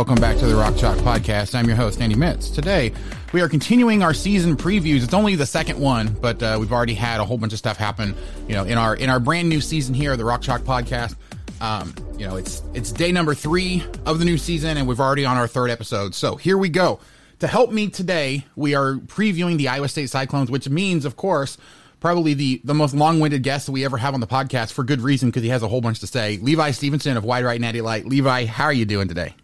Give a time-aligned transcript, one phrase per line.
[0.00, 1.54] Welcome back to the Rock Chalk Podcast.
[1.54, 2.48] I'm your host, Andy Mitts.
[2.48, 2.90] Today,
[3.34, 5.04] we are continuing our season previews.
[5.04, 7.76] It's only the second one, but uh, we've already had a whole bunch of stuff
[7.76, 8.14] happen.
[8.48, 11.16] You know, in our in our brand new season here, the Rock Chalk Podcast.
[11.60, 15.26] Um, you know, it's it's day number three of the new season, and we've already
[15.26, 16.14] on our third episode.
[16.14, 17.00] So here we go.
[17.40, 21.58] To help me today, we are previewing the Iowa State Cyclones, which means, of course,
[22.00, 25.02] probably the the most long-winded guest that we ever have on the podcast for good
[25.02, 26.38] reason because he has a whole bunch to say.
[26.38, 28.06] Levi Stevenson of Wide Right Natty Lite.
[28.06, 29.34] Levi, how are you doing today?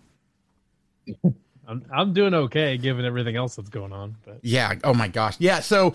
[1.69, 4.17] I'm I'm doing okay given everything else that's going on.
[4.25, 4.75] But Yeah.
[4.85, 5.37] Oh my gosh.
[5.39, 5.61] Yeah.
[5.61, 5.95] So,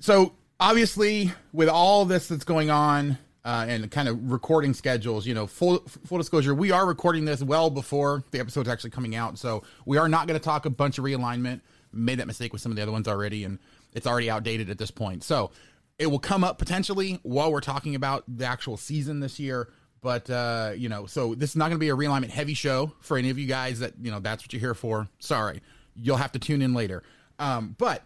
[0.00, 5.34] so obviously with all this that's going on uh, and kind of recording schedules, you
[5.34, 9.38] know, full full disclosure, we are recording this well before the episode's actually coming out.
[9.38, 11.60] So we are not going to talk a bunch of realignment.
[11.92, 13.58] Made that mistake with some of the other ones already, and
[13.94, 15.24] it's already outdated at this point.
[15.24, 15.50] So
[15.98, 19.68] it will come up potentially while we're talking about the actual season this year.
[20.06, 22.92] But uh, you know, so this is not going to be a realignment heavy show
[23.00, 25.08] for any of you guys that you know that's what you're here for.
[25.18, 25.62] Sorry,
[25.96, 27.02] you'll have to tune in later.
[27.40, 28.04] Um, but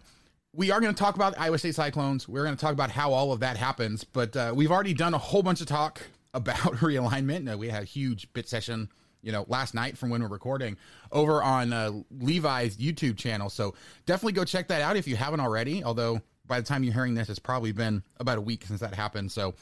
[0.51, 2.27] we are going to talk about Iowa State Cyclones.
[2.27, 4.03] We're going to talk about how all of that happens.
[4.03, 6.01] But uh, we've already done a whole bunch of talk
[6.33, 7.53] about realignment.
[7.53, 8.89] Uh, we had a huge bit session,
[9.21, 10.77] you know, last night from when we're recording
[11.11, 13.47] over on uh, Levi's YouTube channel.
[13.51, 13.75] So
[14.07, 15.83] definitely go check that out if you haven't already.
[15.83, 18.95] Although by the time you're hearing this, it's probably been about a week since that
[18.95, 19.31] happened.
[19.31, 19.53] So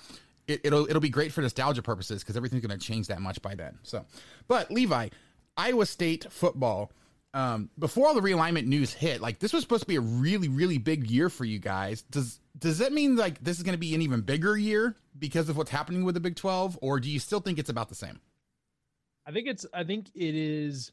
[0.50, 3.42] it, it'll it'll be great for nostalgia purposes because everything's going to change that much
[3.42, 3.78] by then.
[3.84, 4.06] So,
[4.48, 5.10] but Levi,
[5.58, 6.92] Iowa State football.
[7.32, 10.48] Um, before all the realignment news hit, like this was supposed to be a really
[10.48, 12.02] really big year for you guys.
[12.02, 15.48] Does does that mean like this is going to be an even bigger year because
[15.48, 17.96] of what's happening with the Big Twelve, or do you still think it's about the
[17.96, 18.20] same?
[19.28, 20.92] I think it's I think it is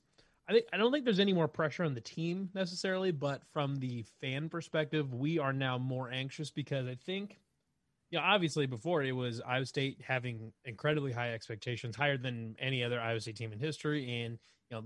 [0.49, 3.77] I think I don't think there's any more pressure on the team necessarily, but from
[3.77, 7.39] the fan perspective, we are now more anxious because I think
[8.13, 13.01] know, obviously before it was Iowa State having incredibly high expectations, higher than any other
[13.01, 14.23] Iowa State team in history.
[14.23, 14.39] And,
[14.71, 14.85] you know,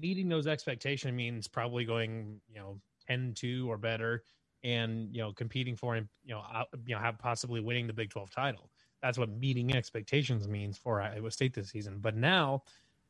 [0.00, 2.78] meeting those expectations means probably going, you know,
[3.08, 4.22] 10 2 or better
[4.62, 6.42] and, you know, competing for and, you know,
[6.86, 8.70] you know, have possibly winning the Big 12 title.
[9.02, 11.98] That's what meeting expectations means for Iowa State this season.
[12.00, 12.62] But now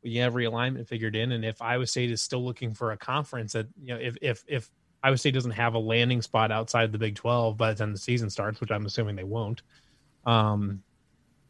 [0.03, 1.31] we have realignment figured in.
[1.31, 4.43] And if Iowa State is still looking for a conference that, you know, if, if,
[4.47, 4.69] if,
[5.05, 7.97] Iowa State doesn't have a landing spot outside the Big 12 by the time the
[7.99, 9.61] season starts, which I'm assuming they won't.
[10.25, 10.81] Um,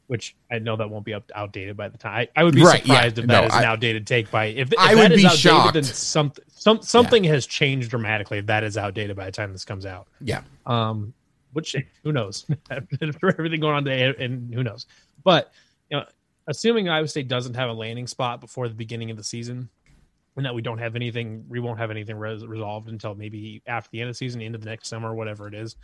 [0.07, 2.27] which I know that won't be up, outdated by the time.
[2.35, 3.23] I, I would be Right, surprised yeah.
[3.23, 5.17] if that No, is I- an outdated take by if, if I that would is
[5.21, 5.73] be outdated, shocked.
[5.73, 8.37] then something some something has changed dramatically.
[8.39, 10.41] If that is outdated by the time this comes out, Yeah.
[10.67, 11.13] um,
[11.53, 12.45] which who knows
[13.19, 14.85] for everything going on today, and who knows.
[15.23, 15.51] But
[15.89, 16.05] you know,
[16.47, 19.69] assuming Iowa State doesn't have a landing spot before the beginning of the season,
[20.35, 23.89] and that we don't have anything, we won't have anything res- resolved until maybe after
[23.91, 25.75] the end of the season, into the next summer, whatever it is.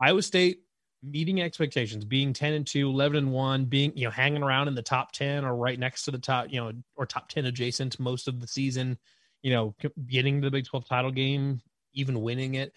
[0.00, 0.60] Iowa State
[1.02, 4.74] meeting expectations, being 10 and 2, 11 and 1, being, you know, hanging around in
[4.74, 7.98] the top 10 or right next to the top, you know, or top 10 adjacent
[8.00, 8.98] most of the season,
[9.42, 9.74] you know,
[10.06, 11.60] getting the Big 12 title game,
[11.94, 12.72] even winning it.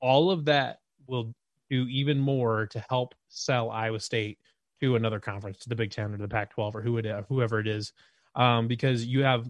[0.00, 1.34] All of that will
[1.68, 4.38] do even more to help sell Iowa State
[4.80, 7.92] to another conference, to the Big Ten or the Pac-12 or who whoever it is,
[8.34, 9.48] um, because you have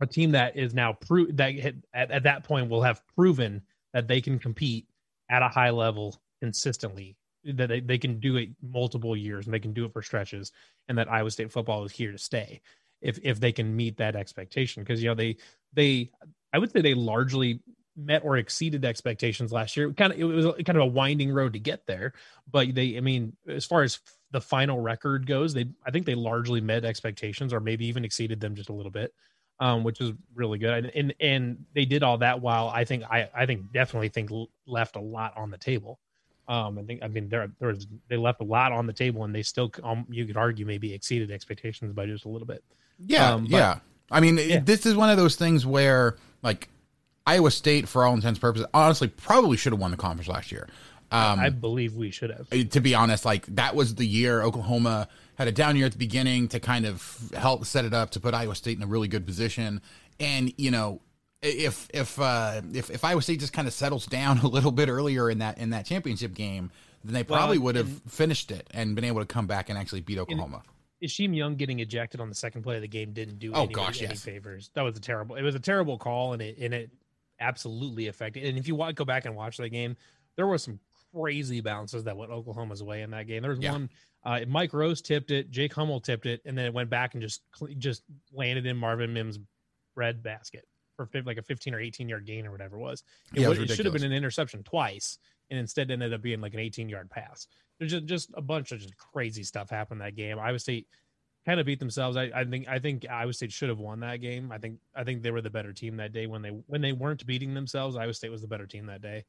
[0.00, 1.54] a team that is now pro- that
[1.94, 3.62] at, at that point will have proven
[3.92, 4.86] that they can compete
[5.30, 9.60] at a high level consistently that they, they can do it multiple years and they
[9.60, 10.52] can do it for stretches
[10.88, 12.60] and that Iowa State football is here to stay
[13.00, 15.36] if if they can meet that expectation because you know they
[15.72, 16.10] they
[16.52, 17.60] I would say they largely
[17.96, 19.90] met or exceeded expectations last year.
[19.92, 22.12] Kind of it was kind of a winding road to get there,
[22.50, 24.00] but they I mean as far as
[24.32, 28.40] the final record goes, they I think they largely met expectations or maybe even exceeded
[28.40, 29.14] them just a little bit.
[29.58, 33.04] Um, which is really good, and, and and they did all that while I think
[33.04, 34.30] I I think definitely think
[34.66, 35.98] left a lot on the table.
[36.46, 39.24] Um, I think I mean there there was they left a lot on the table,
[39.24, 42.62] and they still um, you could argue maybe exceeded expectations by just a little bit.
[43.06, 43.78] Yeah, Um, but- yeah.
[44.10, 44.60] I mean, Yeah.
[44.60, 46.68] this is one of those things where like
[47.26, 50.52] Iowa State, for all intents and purposes, honestly probably should have won the conference last
[50.52, 50.68] year.
[51.10, 52.46] Um, I believe we should have.
[52.52, 55.92] Uh, to be honest, like that was the year Oklahoma had a down year at
[55.92, 58.86] the beginning to kind of help set it up to put Iowa State in a
[58.86, 59.80] really good position.
[60.20, 61.00] And you know,
[61.42, 64.88] if if uh, if if Iowa State just kind of settles down a little bit
[64.88, 66.70] earlier in that in that championship game,
[67.04, 69.78] then they Well, probably would have finished it and been able to come back and
[69.78, 70.62] actually beat Oklahoma.
[71.04, 73.74] Isheem Young getting ejected on the second play of the game didn't do Oh, anybody
[73.74, 74.22] gosh, any yes.
[74.24, 74.70] favors.
[74.72, 75.36] That was a terrible.
[75.36, 76.90] It was a terrible call, and it and it
[77.38, 78.44] absolutely affected.
[78.44, 79.96] And if you want go back and watch that game,
[80.36, 80.80] there were some
[81.12, 83.42] crazy bounces that went Oklahoma's way in that game.
[83.42, 83.72] There was Yeah.
[83.72, 83.90] one.
[84.26, 87.22] Uh, Mike Rose tipped it, Jake Hummel tipped it, and then it went back and
[87.22, 87.42] just
[87.78, 88.02] just
[88.32, 89.38] landed in Marvin Mims'
[89.94, 93.04] bread basket for like a 15 or 18 yard gain or whatever it was.
[93.32, 95.18] It, Yeah, it was, it should have been an interception twice,
[95.48, 97.46] and instead ended up being like an 18 yard pass.
[97.78, 100.40] There's just, just a bunch of just crazy stuff happened that game.
[100.40, 100.88] Iowa State
[101.44, 102.16] kind of beat themselves.
[102.16, 104.50] I, I think I think Iowa State should have won that game.
[104.50, 106.92] I think I think they were the better team that day when they when they
[106.92, 107.94] weren't beating themselves.
[107.94, 109.24] Iowa State was the better team that day,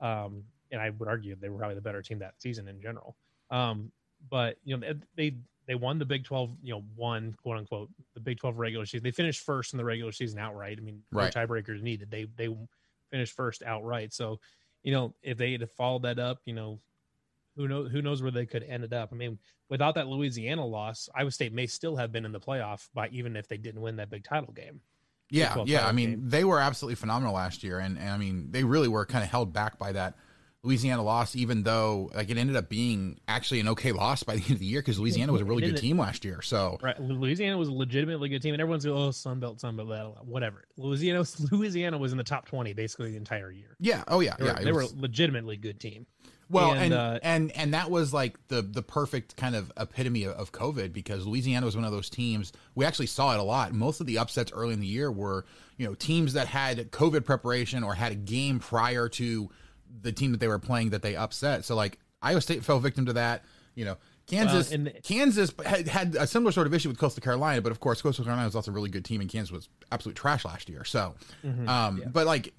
[0.00, 0.42] um,
[0.72, 3.14] and I would argue they were probably the better team that season in general.
[3.48, 3.92] Um,
[4.30, 5.36] but you know they
[5.66, 6.50] they won the Big Twelve.
[6.62, 9.04] You know, won quote unquote the Big Twelve regular season.
[9.04, 10.78] They finished first in the regular season outright.
[10.78, 11.34] I mean, Right.
[11.34, 12.10] no tiebreakers needed.
[12.10, 12.48] They they
[13.10, 14.12] finished first outright.
[14.12, 14.40] So,
[14.82, 16.80] you know, if they had followed that up, you know,
[17.56, 19.10] who knows who knows where they could ended up.
[19.12, 19.38] I mean,
[19.68, 23.36] without that Louisiana loss, Iowa State may still have been in the playoff by even
[23.36, 24.80] if they didn't win that big title game.
[25.30, 25.86] Yeah, yeah.
[25.86, 26.28] I mean, game.
[26.28, 29.30] they were absolutely phenomenal last year, and, and I mean, they really were kind of
[29.30, 30.14] held back by that
[30.64, 34.42] Louisiana lost, even though like it ended up being actually an okay loss by the
[34.42, 36.40] end of the year because Louisiana was a really good team last year.
[36.40, 39.74] So Right, Louisiana was a legitimately good team, and everyone's going, "Oh, Sun Belt, Sun
[39.76, 43.50] Belt, blah, blah, blah," whatever." Louisiana, Louisiana was in the top twenty basically the entire
[43.50, 43.76] year.
[43.80, 44.58] yeah, oh yeah, They yeah.
[44.60, 46.06] it they was- were a legitimately good team.
[46.48, 50.24] Well, and and, and, uh, and that was like the the perfect kind of epitome
[50.24, 52.52] of, of COVID because Louisiana was one of those teams.
[52.74, 53.72] We actually saw it a lot.
[53.72, 55.46] Most of the upsets early in the year were
[55.78, 59.50] you know teams that had COVID preparation or had a game prior to
[60.00, 61.64] the team that they were playing that they upset.
[61.64, 63.44] So like Iowa State fell victim to that.
[63.74, 63.96] You know.
[64.28, 67.72] Kansas, Well, and- Kansas had, had a similar sort of issue with Coastal Carolina, but
[67.72, 70.44] of course, Coastal Carolina was also a really good team, and Kansas was absolute trash
[70.44, 70.84] last year.
[70.84, 71.68] So, Mm-hmm.
[71.68, 72.54] um, but like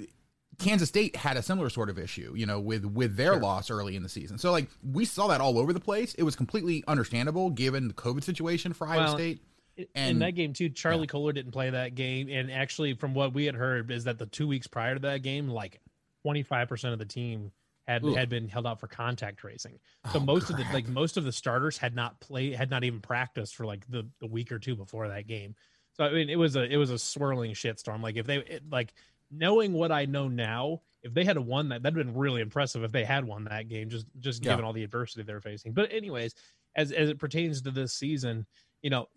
[0.59, 3.95] Kansas State had a similar sort of issue, you know, with with their loss early
[3.95, 4.37] in the season.
[4.37, 6.13] So like we saw that all over the place.
[6.15, 9.41] It was completely understandable given the COVID situation for Iowa Well, State.
[9.77, 13.33] in And- that game too, Charlie Kolar didn't play that game, and actually, from what
[13.33, 15.79] we had heard, is that the two weeks prior to that game, like
[16.23, 17.51] twenty five percent of the team
[17.87, 18.15] had Ugh.
[18.15, 19.79] had been held out for contact tracing.
[20.07, 22.83] So Oh, most of the like most of the starters had not played, had not
[22.83, 25.55] even practiced for like the, the week or two before that game.
[25.93, 28.01] So I mean, it was a it was a swirling shitstorm.
[28.01, 28.93] Like if they it, like
[29.29, 32.83] knowing what I know now, if they had won that, that'd been really impressive.
[32.83, 34.49] If they had won that game, just just Yeah.
[34.51, 35.73] given all the adversity they're facing.
[35.73, 36.33] But anyways,
[36.75, 38.47] as as it pertains to this season,
[38.81, 39.07] you know,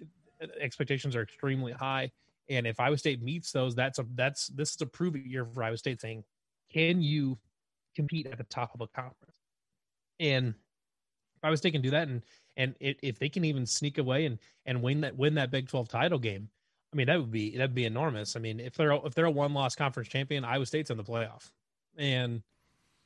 [0.61, 2.11] expectations are extremely high.
[2.49, 5.45] And if Iowa State meets those, that's a that's this is a prove it year
[5.45, 6.25] for Iowa State saying,
[6.76, 7.38] can you
[7.95, 9.35] compete at the top of a conference?
[10.21, 12.23] And if Iowa State can do that, and
[12.56, 15.68] and if, if they can even sneak away and and win that win that Big
[15.68, 16.49] Twelve title game,
[16.92, 18.37] I mean that would be that'd be enormous.
[18.37, 21.04] I mean if they're if they're a one loss conference champion, Iowa State's in the
[21.04, 21.50] playoff,
[21.97, 22.42] and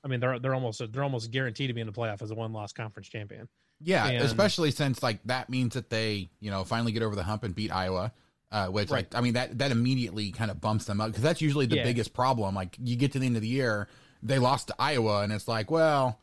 [0.04, 2.34] I mean they're they're almost they're almost guaranteed to be in the playoff as a
[2.34, 3.48] one loss conference champion.
[3.80, 7.22] Yeah, And- especially since like that means that they, you know, finally get over the
[7.22, 8.12] hump and beat Iowa.
[8.52, 9.06] Uh, which Right.
[9.12, 11.76] like I mean that that immediately kind of bumps them up because that's usually the
[11.76, 11.84] Yeah.
[11.84, 12.54] biggest problem.
[12.54, 13.86] Like you get to the end of the year,
[14.22, 16.18] they lost to Iowa, and it's like, well,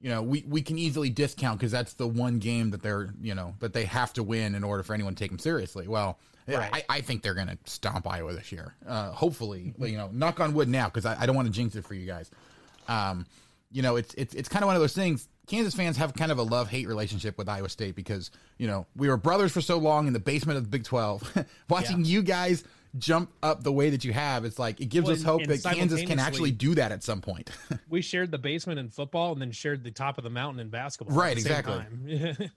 [0.00, 3.34] you know, we we can easily discount because that's the one game that they're you
[3.34, 5.88] know that they have to win in order for anyone to take them seriously.
[5.88, 6.70] Well, Right.
[6.72, 8.74] I, I think they're gonna stomp Iowa this year.
[8.86, 11.74] Uh, hopefully, you know, knock on wood now because I, I don't want to jinx
[11.76, 12.30] it for you guys.
[12.88, 13.26] Um,
[13.72, 15.28] you know, it's it's it's kind of one of those things.
[15.46, 18.86] Kansas fans have kind of a love hate relationship with Iowa State because you know
[18.96, 21.22] we were brothers for so long in the basement of the Big Twelve,
[21.68, 22.64] watching you guys
[22.98, 25.50] jump up the way that you have, it's like it gives Well, us hope and-
[25.50, 27.50] that Kansas can actually do that at some point.
[27.88, 30.68] we shared the basement in football and then shared the top of the mountain in
[30.68, 31.16] basketball.
[31.18, 31.82] at Right, exactly.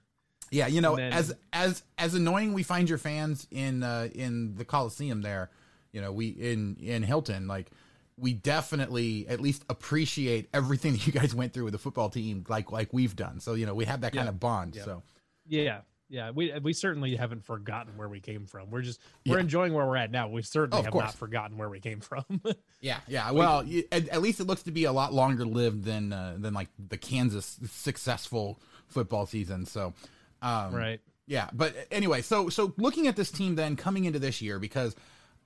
[0.51, 4.55] Yeah, you know, then- as as as annoying we find your fans in uh in
[4.55, 5.49] the Coliseum there,
[5.91, 7.71] you know, we in in Hilton, like
[8.17, 12.45] we definitely at least appreciate everything that you guys went through with the football team
[12.47, 13.39] like like we've done.
[13.39, 14.29] So, you know, we have that kind Yeah.
[14.29, 14.75] of bond.
[14.75, 14.83] Yeah.
[14.85, 15.03] So
[15.47, 16.31] yeah, yeah.
[16.31, 18.69] We we certainly haven't forgotten where we came from.
[18.71, 19.41] We're just we're Yeah.
[19.41, 20.29] enjoying where we're at now.
[20.29, 21.05] We certainly Oh, have course.
[21.05, 22.23] not forgotten where we came from.
[22.81, 23.31] Yeah, yeah.
[23.31, 26.35] Well, y at, at least it looks to be a lot longer lived than uh,
[26.37, 29.65] than like the Kansas successful football season.
[29.65, 29.93] So,
[30.41, 31.01] um, right.
[31.27, 34.95] Yeah, but anyway, so so looking at this team then coming into this year because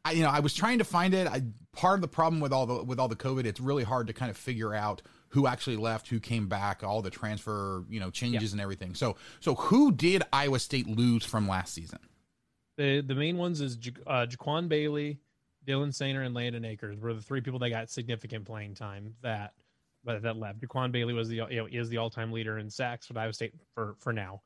[0.05, 1.27] I you know I was trying to find it.
[1.27, 4.07] I part of the problem with all the with all the COVID, it's really hard
[4.07, 7.99] to kind of figure out who actually left, who came back, all the transfer you
[7.99, 8.95] know changes and everything.
[8.95, 11.99] So so who did Iowa State lose from last season?
[12.77, 15.19] The the main ones is Ja- uh, Jaquan Bailey,
[15.67, 19.53] Dylan Soehner, and Landen Akers were the three people that got significant playing time that
[20.03, 20.61] but that left.
[20.61, 23.33] Jaquan Bailey was the you know is the all time leader in sacks for Iowa
[23.33, 24.41] State for for now,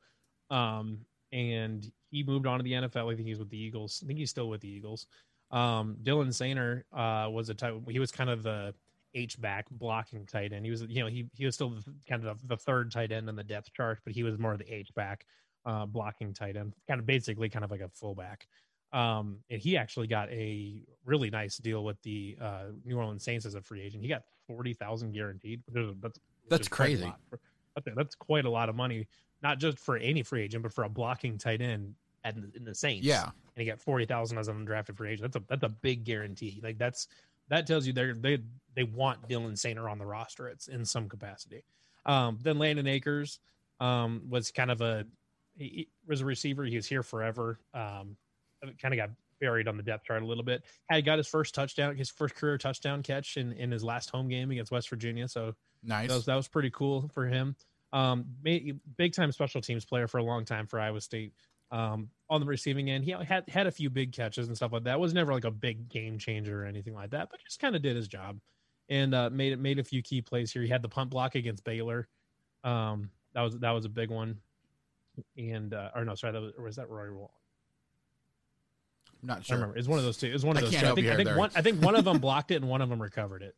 [0.50, 0.98] um,
[1.32, 3.12] and he moved on to the NFL.
[3.12, 4.00] I think he's with the Eagles.
[4.02, 5.06] I think he's still with the Eagles.
[5.54, 7.76] Um, Dylan Soehner uh, was a type.
[7.88, 8.74] He was kind of the
[9.14, 10.64] H back blocking tight end.
[10.64, 13.28] He was you know he he was still the, kind of the third tight end
[13.28, 15.26] in the depth chart, but he was more of the H back
[15.64, 18.48] uh, blocking tight end, kind of basically kind of like a fullback.
[18.92, 23.46] Um, and he actually got a really nice deal with the uh, New Orleans Saints
[23.46, 24.02] as a free agent.
[24.02, 25.62] He got forty thousand guaranteed.
[25.72, 26.18] That's
[26.48, 27.12] That's is quite a crazy.
[27.30, 27.40] for-
[27.96, 29.08] that's quite a lot of money,
[29.42, 31.94] not just for any free agent, but for a blocking tight end
[32.24, 33.06] at, in the Saints.
[33.06, 33.24] Yeah.
[33.24, 35.32] and he got forty thousand as an undrafted free agent.
[35.32, 36.60] That's a that's a big guarantee.
[36.62, 37.08] Like that's
[37.48, 38.38] that tells you they they
[38.74, 40.48] they want Dylan Soehner on the roster.
[40.48, 41.64] It's in some capacity.
[42.06, 43.38] Um, then Landen Akers
[43.80, 45.04] um, was kind of a
[45.56, 46.64] he, he was a receiver.
[46.64, 47.58] He was here forever.
[47.72, 48.16] Um,
[48.80, 50.62] kind of got buried on the depth chart a little bit.
[50.88, 54.28] Had got his first touchdown, his first career touchdown catch in, in his last home
[54.28, 55.28] game against West Virginia.
[55.28, 56.08] So Nice.
[56.08, 57.54] that was, that was pretty cool for him.
[57.92, 61.32] Um, big time special teams player for a long time for Iowa State.
[61.74, 64.84] Um, on the receiving end, he had had a few big catches and stuff like
[64.84, 65.00] that.
[65.00, 67.82] Was never like a big game changer or anything like that, but just kind of
[67.82, 68.38] did his job
[68.88, 70.62] and uh, made it made a few key plays here.
[70.62, 72.06] He had the punt block against Baylor.
[72.62, 74.38] Um, that was that was a big one.
[75.36, 77.32] And uh, or no, sorry, that was was that Roy Wall?
[79.22, 79.56] I'm not I sure.
[79.56, 79.76] remember.
[79.76, 80.32] It's one of those two.
[80.32, 80.86] It's one of I those two.
[80.86, 81.50] I think, I think one.
[81.56, 83.56] I think one of them blocked it and one of them recovered it.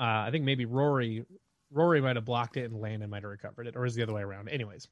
[0.00, 1.24] Uh, I think maybe Rory,
[1.70, 4.14] Rory might have blocked it and Landen might have recovered it, or is the other
[4.14, 4.48] way around.
[4.48, 4.88] Anyways,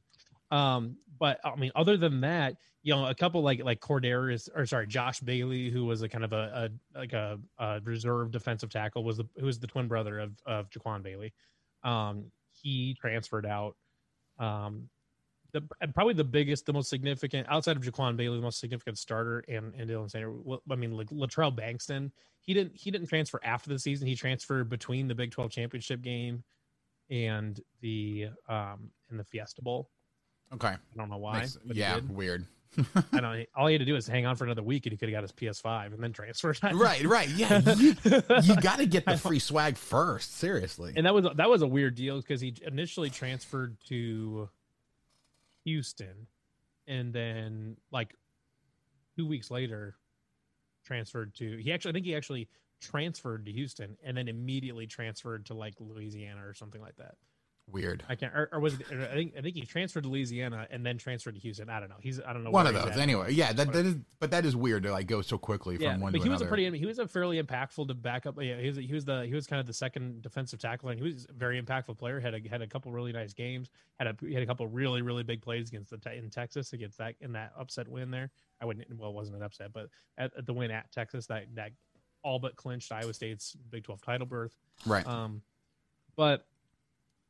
[0.50, 4.66] um, but I mean, other than that, you know, a couple like like Cordero or
[4.66, 8.70] sorry, Josh Bailey, who was a kind of a, a like a, a reserve defensive
[8.70, 11.32] tackle, was the who was the twin brother of of Jaquan Bailey.
[11.84, 13.76] Um, he transferred out.
[14.38, 14.88] Um,
[15.52, 15.62] the
[15.94, 19.74] probably the biggest, the most significant outside of Jaquan Bailey, the most significant starter and
[19.74, 20.58] and Dylan Soehner.
[20.70, 24.06] I mean, like Latrell Bankston, he didn't he didn't transfer after the season.
[24.06, 26.44] He transferred between the Big Twelve championship game
[27.10, 29.90] and the um and the Fiesta Bowl.
[30.54, 30.68] Okay.
[30.68, 31.40] I don't know why.
[31.40, 32.46] Makes- yeah, weird.
[33.12, 33.46] I don't.
[33.56, 35.14] All he had to do is hang on for another week, and he could have
[35.14, 36.58] got his PS5 and then transferred.
[36.62, 37.28] Right, right.
[37.28, 37.60] Yeah.
[37.74, 37.96] You,
[38.42, 40.36] you got to get the free swag first.
[40.38, 40.92] Seriously.
[40.96, 44.48] and that was that was a weird deal because he initially transferred to
[45.64, 46.26] Houston,
[46.86, 48.14] and then like
[49.16, 49.96] two weeks later,
[50.84, 51.56] transferred to.
[51.58, 52.48] He actually, I think he actually
[52.80, 57.16] transferred to Houston, and then immediately transferred to like Louisiana or something like that.
[57.72, 58.04] Weird.
[58.08, 58.92] I can't, or, or was it?
[58.92, 61.70] or I think I think he transferred to Louisiana and then transferred to Houston.
[61.70, 61.96] I don't know.
[62.00, 62.50] He's I don't know.
[62.50, 62.96] One of those.
[62.96, 66.00] Anyway, yeah, that, that is, but that is weird to like go so quickly from
[66.00, 66.46] one but to he was another.
[66.46, 66.78] a pretty.
[66.78, 68.36] He was a fairly impactful to back up.
[68.40, 68.76] Yeah, he was.
[68.76, 69.24] He was the.
[69.26, 72.18] He was kind of the second defensive tackler, and he was a very impactful player.
[72.18, 73.70] had a had a couple really nice games.
[73.98, 77.14] Had a had a couple really really big plays against the in Texas against that
[77.20, 78.30] in that upset win there.
[78.60, 78.86] I wouldn't.
[78.96, 81.72] Well, it wasn't an upset, but at, at the win at Texas that that
[82.22, 84.56] all but clinched Iowa State's Big Twelve title berth.
[84.86, 85.06] Right.
[85.06, 85.42] Um,
[86.16, 86.46] but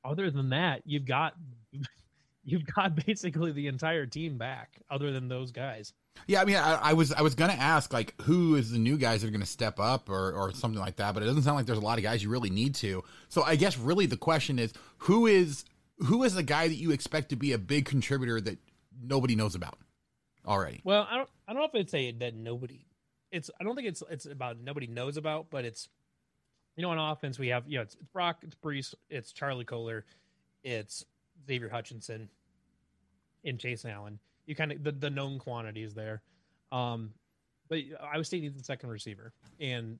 [0.04, 1.35] other than that, you've got
[2.45, 5.92] you've got basically the entire team back, other than those guys.
[6.26, 8.99] Yeah, I mean, I, I was I was gonna ask like who is the new
[8.99, 11.57] guys that are gonna step up or or something like that, but it doesn't sound
[11.57, 13.02] like there's a lot of guys you really need to.
[13.28, 15.64] So I guess really the question is who is
[15.99, 18.59] who is the guy that you expect to be a big contributor that
[19.02, 19.78] nobody knows about
[20.47, 20.80] already?
[20.85, 21.28] Well, I don't.
[21.47, 22.87] I don't know if it's a that nobody.
[23.30, 23.50] It's.
[23.61, 24.02] I don't think it's.
[24.11, 25.88] It's about nobody knows about, but it's.
[26.81, 27.65] You know, on offense we have.
[27.69, 30.07] You know, it's, it's Brock, it's Breece, it's Charlie Kolar,
[30.65, 31.05] it's
[31.47, 32.31] Xavier Hutchinson,
[33.45, 34.19] and Chase Allen.
[34.47, 36.23] You kind of the the known quantities there.
[36.73, 37.13] Um,
[37.69, 39.99] but Iowa State needs a second receiver, and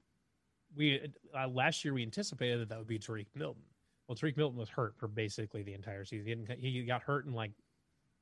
[0.75, 1.03] we
[1.39, 3.65] uh, last year we anticipated that that would be Tarique Milton.
[4.09, 6.49] Well, Tarique Milton was hurt for basically the entire season.
[6.59, 7.51] He, he got hurt in like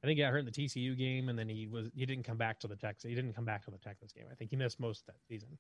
[0.02, 2.24] I think he got hurt in the TCU game, and then he was he didn't
[2.24, 3.08] come back to the Texas.
[3.08, 4.24] He didn't come back to the Texas game.
[4.32, 5.56] I think he missed most of that season.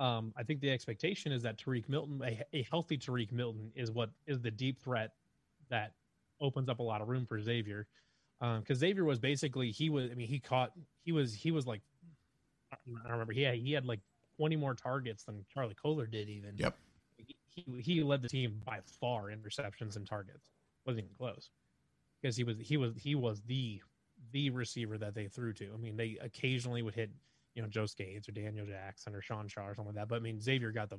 [0.00, 3.90] Um, I think the expectation is that Tarique Milton, a, a healthy Tarique Milton, is
[3.90, 5.12] what is the deep threat
[5.68, 5.92] that
[6.40, 7.86] opens up a lot of room for Xavier.
[8.40, 10.10] Because um, Xavier was basically he was.
[10.10, 10.72] I mean, he caught.
[11.04, 11.34] He was.
[11.34, 11.82] He was like.
[12.72, 13.32] I don't remember.
[13.32, 14.00] He had, he had like
[14.36, 16.28] 20 more targets than Charlie Kolar did.
[16.28, 16.54] Even.
[16.56, 16.76] Yep.
[17.16, 20.46] He, he led the team by far in receptions and targets.
[20.86, 21.50] wasn't even close
[22.20, 23.82] because he was he was he was the
[24.32, 25.70] the receiver that they threw to.
[25.74, 27.10] I mean, they occasionally would hit
[27.54, 30.08] you know Joe Scates or Daniel Jackson or Sean Shaw or something like that.
[30.08, 30.98] But I mean, Xavier got the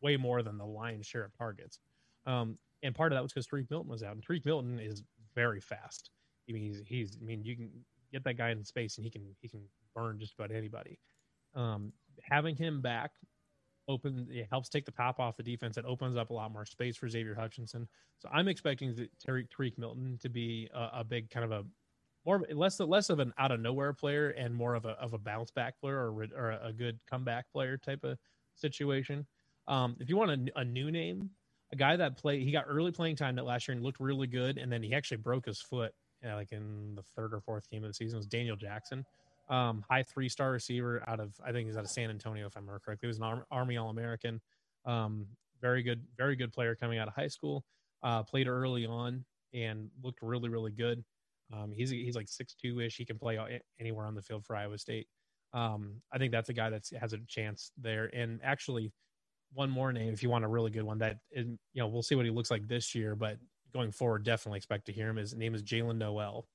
[0.00, 1.78] way more than the lion's share of targets.
[2.26, 5.02] Um, and part of that was because Tarique Milton was out, and Tarique Milton is
[5.34, 6.10] very fast.
[6.48, 7.70] I mean, he's he's I mean, you can
[8.12, 9.60] get that guy in space, and he can he can
[9.94, 10.98] burn just about anybody.
[11.54, 13.12] Um, having him back
[13.88, 15.76] open it helps take the top off the defense.
[15.76, 17.88] It opens up a lot more space for Xavier Hutchinson.
[18.18, 18.94] So I'm expecting
[19.26, 21.64] Tarique, Tarique Milton to be a, a, big kind of a
[22.26, 25.18] more less less of an out of nowhere player and more of a of a
[25.18, 28.18] bounce back player or, or a good comeback player type of
[28.54, 29.26] situation.
[29.68, 31.30] Um, if you want a, a new name,
[31.72, 34.26] a guy that played he got early playing time that last year and looked really
[34.26, 37.40] good, and then he actually broke his foot you know, like in the third or
[37.40, 39.04] fourth game of the season was Daniel Jackson
[39.50, 42.56] um, high three star receiver out of I think he's out of San Antonio if
[42.56, 43.06] I remember correctly.
[43.06, 44.40] He was an Army All American.
[44.86, 45.26] Um,
[45.60, 47.64] very good, very good player coming out of high school.
[48.02, 51.04] Uh, played early on and looked really, really good.
[51.52, 52.96] Um, he's he's like six two ish.
[52.96, 53.38] He can play
[53.78, 55.06] anywhere on the field for Iowa State.
[55.52, 58.10] Um, I think that's a guy that has a chance there.
[58.14, 58.92] And actually,
[59.52, 62.02] one more name if you want a really good one that is, you know we'll
[62.02, 63.36] see what he looks like this year, but
[63.72, 65.16] going forward, definitely expect to hear him.
[65.16, 66.46] His name is Jaylin Noel.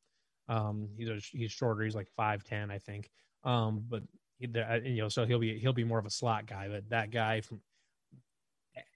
[0.48, 1.84] Um, he's a, he's shorter.
[1.84, 3.10] He's like five ten, I think.
[3.44, 4.04] Um, but
[4.38, 6.68] he, you know, so he'll be he'll be more of a slot guy.
[6.70, 7.62] But that guy from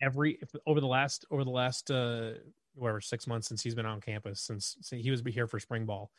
[0.02, 2.32] every over the last over the last uh
[2.80, 5.86] whatever six months since he's been on campus since, since he was here for spring
[5.86, 6.12] ball,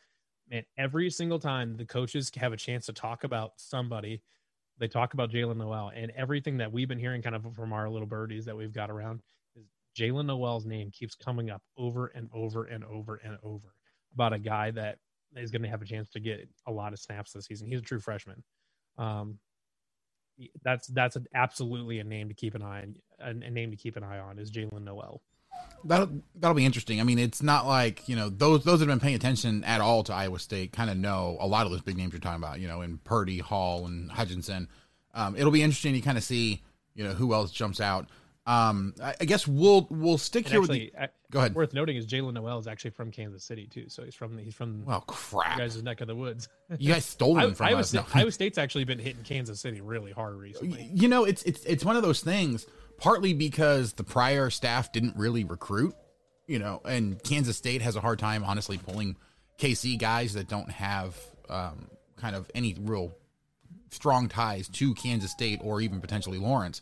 [0.49, 4.21] man, every single time the coaches have a chance to talk about somebody,
[4.77, 7.89] they talk about Jaylin Noel and everything that we've been hearing kind of from our
[7.89, 9.21] little birdies that we've got around
[9.55, 9.65] is
[9.97, 13.73] Jaylin Noel's name keeps coming up over and over and over and over
[14.13, 14.97] about a guy that
[15.35, 17.67] is going to have a chance to get a lot of snaps this season.
[17.67, 18.43] He's a true freshman.
[18.97, 19.39] Um,
[20.63, 22.95] that's that's an, absolutely a name to keep an eye on.
[23.19, 25.21] A, a name to keep an eye on is Jaylin Noel.
[25.83, 26.99] That'll that'll be interesting.
[26.99, 29.81] I mean, it's not like you know those those that have been paying attention at
[29.81, 32.41] all to Iowa State kind of know a lot of those big names you're talking
[32.41, 32.59] about.
[32.59, 34.67] You know, in Purdy, Hall, and Hutchinson.
[35.13, 36.61] Um, it'll be interesting to kind of see
[36.93, 38.07] you know who else jumps out.
[38.45, 41.01] Um, I, I guess we'll we'll stick and here actually, with.
[41.01, 41.55] The, go ahead.
[41.55, 44.55] Worth noting is Jaylin Noel is actually from Kansas City too, so he's from he's
[44.55, 44.83] from.
[44.83, 45.57] Well, crap.
[45.57, 46.47] You guys' neck of the woods.
[46.79, 47.89] You guys stole him from Iowa us.
[47.89, 48.05] State, no.
[48.13, 50.89] Iowa State's actually been hitting Kansas City really hard recently.
[50.93, 52.65] You know, it's it's it's one of those things.
[53.01, 55.95] Partly because the prior staff didn't really recruit,
[56.47, 59.17] you know, and Kansas State has a hard time, honestly, pulling
[59.59, 61.17] KC guys that don't have
[61.49, 63.13] um, kind of any real
[63.89, 66.81] strong ties to Kansas State or even potentially Lawrence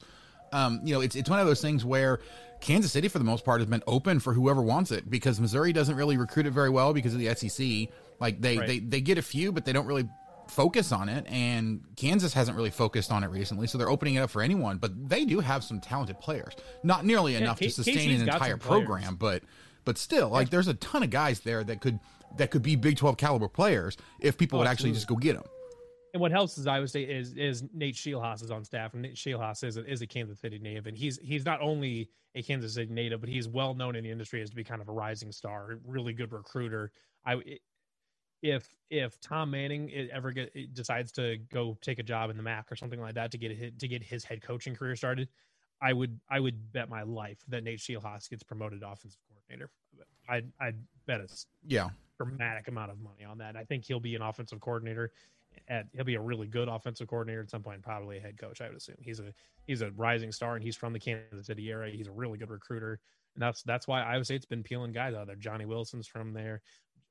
[0.52, 2.20] um, you know, it's it's one of those things where
[2.62, 5.74] Kansas City, for the most part, has been open for whoever wants it because Missouri
[5.74, 7.94] doesn't really recruit it very well because of the SEC.
[8.20, 8.68] Like they right.
[8.68, 10.08] they they get a few, but they don't really
[10.50, 11.26] focus on it.
[11.28, 14.78] And Kansas hasn't really focused on it recently, so they're opening it up for anyone.
[14.78, 18.22] But they do have some talented players, not nearly yeah, enough K- to sustain KC's
[18.22, 19.44] an entire program, but
[19.86, 22.00] but still, like there's a ton of guys there that could
[22.38, 25.36] that could be Big Twelve caliber players if people oh, would actually just go get
[25.36, 25.46] them.
[26.14, 29.14] And what helps is Iowa State is is Nate Scheelhaase is on staff, and Nate
[29.14, 32.92] is a, is a Kansas City native, and he's he's not only a Kansas City
[32.92, 35.32] native, but he's well known in the industry as to be kind of a rising
[35.32, 36.92] star, really good recruiter.
[37.26, 37.42] I
[38.42, 42.72] if if Tom Manning ever get decides to go take a job in the MAC
[42.72, 45.30] or something like that to get to get his head coaching career started,
[45.82, 49.72] I would I would bet my life that Nate Scheelhaase gets promoted offensive coordinator.
[50.28, 51.28] I'd I'd bet a
[51.66, 53.56] yeah dramatic amount of money on that.
[53.56, 55.12] I think he'll be an offensive coordinator
[55.68, 58.62] at he'll be a really good offensive coordinator at some point, probably a head coach.
[58.62, 59.34] I would assume he's a
[59.66, 61.96] he's a rising star and he's from the Kansas City area.
[61.96, 63.00] He's a really good recruiter,
[63.36, 65.36] and that's that's why Iowa State's been peeling guys out there.
[65.36, 66.62] Johnny Wilson's from there,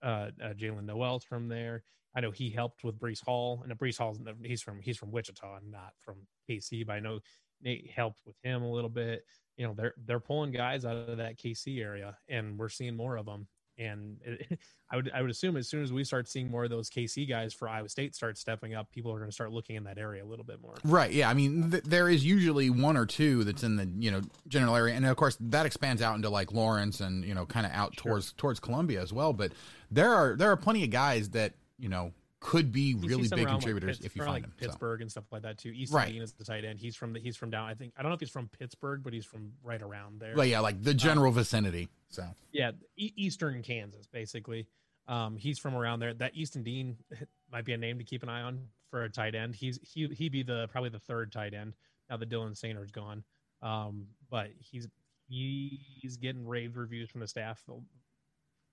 [0.03, 1.83] uh, uh, Jaylin Noel's from there.
[2.15, 5.57] I know he helped with Breece Hall, and Breece Hall's he's from he's from Wichita,
[5.57, 6.17] and not from
[6.49, 7.21] KC, but I know
[7.63, 9.25] Nate helped with him a little bit.
[9.57, 13.17] You know, they're they're pulling guys out of that KC area, and we're seeing more
[13.17, 13.47] of them
[13.79, 14.59] and it,
[14.91, 17.29] I would I would assume as soon as we start seeing more of those KC
[17.29, 19.99] guys for Iowa State start stepping up, people are going to start looking in that
[19.99, 20.75] area a little bit more.
[20.85, 21.13] Right.
[21.13, 21.29] Yeah.
[21.29, 24.75] I mean, th- there is usually one or two that's in the you know general
[24.75, 27.73] area, and of course that expands out into like Lawrence and you know kind of
[27.73, 28.13] out sure.
[28.13, 29.33] towards towards Columbia as well.
[29.33, 29.53] But
[29.91, 33.99] there are there are plenty of guys that you know could be really big contributors
[33.99, 34.53] like if you find like them.
[34.57, 35.03] Pittsburgh so.
[35.03, 35.71] and stuff like that too.
[35.71, 36.13] Easton right.
[36.13, 36.79] Dean is the tight end.
[36.79, 37.69] He's from the, he's from down.
[37.69, 40.35] I think I don't know if he's from Pittsburgh, but he's from right around there.
[40.37, 41.89] Well, yeah, like the general um, vicinity.
[42.09, 44.69] So yeah, e- eastern Kansas basically.
[45.09, 46.15] Um, he's from around there.
[46.15, 46.97] That Easton Dean
[47.53, 49.55] might be a name to keep an eye on for a tight end.
[49.55, 51.75] He's he he'd be the probably the third tight end
[52.09, 53.25] now that Dylan Soehner's gone.
[53.63, 54.87] Um, but he's
[55.29, 57.63] he's getting rave reviews from the staff.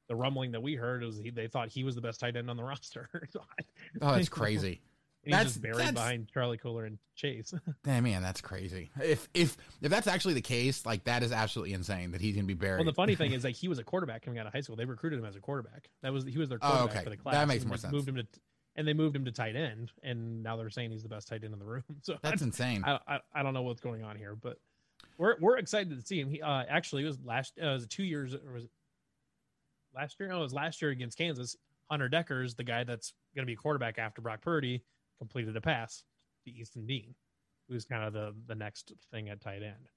[0.07, 2.49] The, rumbling that we heard was he, they thought he was the best tight end
[2.49, 3.09] on the roster.
[4.01, 4.81] oh, that's crazy.
[5.23, 7.51] He's just buried behind Charlie Kolar and Chase.
[7.83, 8.91] Damn man, that's crazy.
[9.01, 12.45] If if if that's actually the case, like that is absolutely insane that he's gonna
[12.45, 12.77] be buried.
[12.77, 14.75] Well, the funny thing is like he was a quarterback coming out of high school.
[14.75, 15.89] They recruited him as a quarterback.
[16.03, 17.03] That was he was their quarterback oh, okay.
[17.03, 17.33] for the class.
[17.33, 17.91] That makes more sense.
[17.91, 18.27] Moved him to
[18.75, 21.43] and they moved him to tight end, and now they're saying he's the best tight
[21.43, 21.83] end in the room.
[22.03, 22.83] So that's I, insane.
[22.85, 24.59] I, I I don't know what's going on here, but
[25.17, 26.29] we're we're excited to see him.
[26.29, 28.71] He uh, actually it was last uh, it was two years or was it
[29.95, 30.29] last year?
[30.29, 31.55] No, it was last year against Kansas.
[31.89, 34.83] Hunter Dekkers, the guy that's going to be quarterback after Brock Purdy,
[35.19, 36.03] completed a pass
[36.45, 37.13] to Easton Dean,
[37.69, 39.89] who's kind of the the next thing at tight end.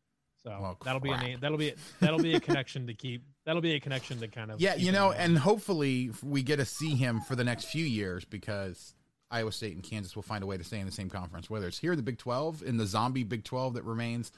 [0.43, 1.39] So Oh, that'll be a name.
[1.41, 3.25] That'll be that'll be a connection to keep.
[3.45, 6.65] That'll be a connection to kind of Yeah, you know, and hopefully we get to
[6.65, 8.95] see him for the next few years because
[9.31, 11.67] Iowa State and Kansas will find a way to stay in the same conference, whether
[11.67, 14.31] it's here in the Big Twelve, in the zombie Big Twelve that remains,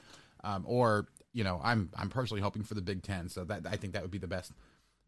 [0.43, 3.29] um, or you know, I'm I'm personally hoping for the Big Ten.
[3.29, 4.53] So that I think that would be the best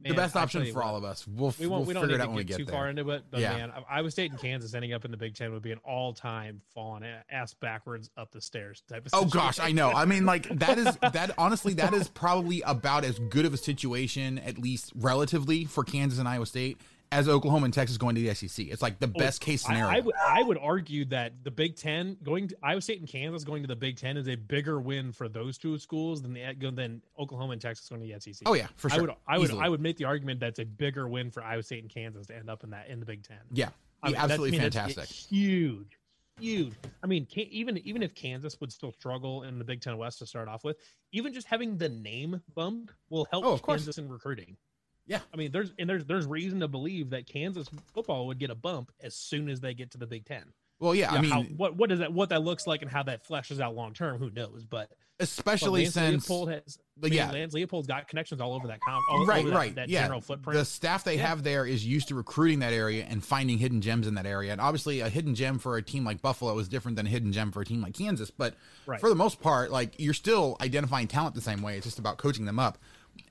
[0.10, 1.28] the best option for what, all of us.
[1.28, 1.82] We'll we won't.
[1.82, 2.74] we'll we don't figure need it to out when we get get too there.
[2.76, 3.54] far into it, but Yeah.
[3.58, 5.80] man, I- Iowa State and Kansas ending up in the Big Ten would be an
[5.84, 9.14] all-time falling ass backwards up the stairs type of.
[9.14, 9.92] Oh gosh, I know.
[9.92, 13.58] I mean, like that is that honestly that is probably about as good of a
[13.58, 16.80] situation, at least relatively, for Kansas and Iowa State
[17.14, 18.68] as Oklahoma and Texas going to the SEC.
[18.68, 19.98] It's like the oh, best case Oh, I- scenario.
[19.98, 23.44] I, would I would argue that the Big Ten going to Iowa State and Kansas
[23.44, 26.42] going to the Big Ten is a bigger win for those two schools than the
[26.72, 28.44] than Oklahoma and Texas going to the SEC.
[28.48, 29.02] Oh, yeah, for I sure.
[29.04, 29.62] would I would Easily.
[29.64, 32.36] I would make the argument that's a bigger win for Iowa State and Kansas to
[32.36, 33.38] end up in that in the Big Ten.
[33.52, 33.70] yeah,
[34.02, 35.06] I mean, absolutely I mean, fantastic.
[35.06, 35.98] Huge,
[36.40, 36.74] huge.
[37.04, 40.26] I mean, even even if Kansas would still struggle in the Big Ten West to
[40.26, 40.78] start off with,
[41.12, 43.82] even just having the name bump will help Oh, of course.
[43.82, 44.58] Kansas in recruiting.
[45.06, 45.20] Yeah.
[45.34, 48.56] I mean, there's and there's there's reason to believe that Kansas football would get a
[48.56, 50.46] bump as soon as they get to the Big Ten.
[50.80, 53.04] Well, yeah, I mean, how, what what does that what that looks like and how
[53.04, 54.66] that fleshes out long term, who knows?
[54.66, 57.32] But especially but since Leipold has, but yeah.
[57.32, 60.02] Lance Leipold's got connections all over that com, all right, over that, right, that yeah.
[60.02, 60.58] general footprint.
[60.58, 61.28] The staff they Yeah.
[61.28, 64.52] have there is used to recruiting that area and finding hidden gems in that area.
[64.52, 67.32] And obviously, a hidden gem for a team like Buffalo is different than a hidden
[67.32, 68.32] gem for a team like Kansas.
[68.32, 69.00] But Right.
[69.00, 71.78] for the most part, like you're still identifying talent the same way.
[71.78, 72.78] It's just about coaching them up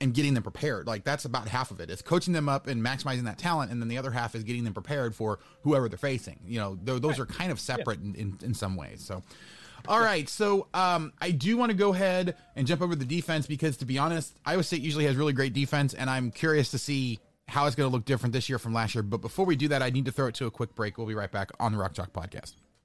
[0.01, 0.87] and getting them prepared.
[0.87, 1.89] Like that's about half of it.
[1.89, 4.63] It's coaching them up and maximizing that talent, and then the other half is getting
[4.63, 6.39] them prepared for whoever they're facing.
[6.45, 9.03] You know, th- those are kind of separate in, in, in some ways.
[9.03, 9.21] So.
[9.85, 13.47] All right, so um, I do want to go ahead and jump over the defense
[13.47, 16.77] because, to be honest, Iowa State usually has really great defense, and I'm curious to
[16.77, 17.19] see
[17.49, 19.03] how it's going to look different this year from last year.
[19.03, 20.97] But before we do that, I need to throw it to a quick break.
[20.97, 22.53] We'll be right back on the Rock Chalk Podcast.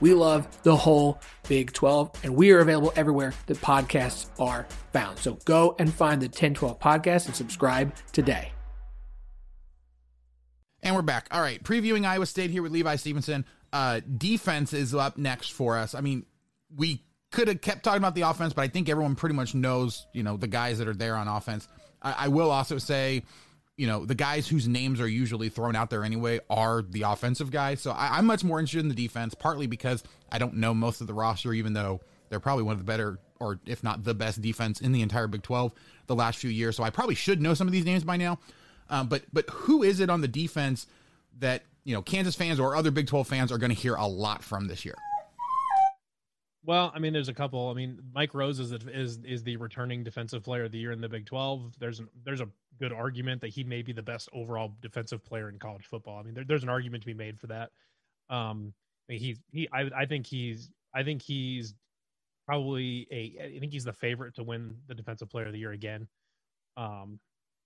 [0.00, 5.18] We love the whole Big 12, and we are available everywhere that podcasts are found.
[5.18, 8.52] So go and find the 1012 podcast and subscribe today.
[10.82, 11.28] And we're back.
[11.30, 13.44] All right, previewing Iowa State here with Levi Stevenson.
[13.72, 15.94] Uh, defense is up next for us.
[15.94, 16.24] I mean,
[16.74, 20.06] we could have kept talking about the offense, but I think everyone pretty much knows,
[20.12, 21.68] you know, the guys that are there on offense.
[22.02, 23.24] I, I will also say,
[23.80, 27.50] you know, the guys whose names are usually thrown out there anyway are the offensive
[27.50, 27.80] guys.
[27.80, 31.00] So I, I'm much more interested in the defense, partly because I don't know most
[31.00, 34.12] of the roster, even though they're probably one of the better, or if not the
[34.12, 35.72] best defense in the entire Big 12
[36.08, 36.76] the last few years.
[36.76, 38.38] So I probably should know some of these names by now.
[38.90, 40.86] Um, but but who is it on the defense
[41.38, 44.06] that you know Kansas fans or other Big 12 fans are going to hear a
[44.06, 44.96] lot from this year?
[46.62, 47.70] Well, I mean, there's a couple.
[47.70, 51.00] I mean, Mike Rose is is is the returning defensive player of the year in
[51.00, 51.74] the Big 12.
[51.78, 55.48] There's an, there's a good argument that he may be the best overall defensive player
[55.48, 56.18] in college football.
[56.18, 57.70] I mean, there, there's an argument to be made for that.
[58.28, 58.74] Um,
[59.08, 61.74] I mean, he's he I I think he's I think he's
[62.46, 65.72] probably a I think he's the favorite to win the defensive player of the year
[65.72, 66.08] again.
[66.76, 67.20] Um,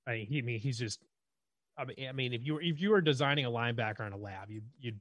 [0.07, 1.01] I he I mean he's just
[1.77, 4.17] I mean I mean if you were if you were designing a linebacker in a
[4.17, 5.01] lab, you you'd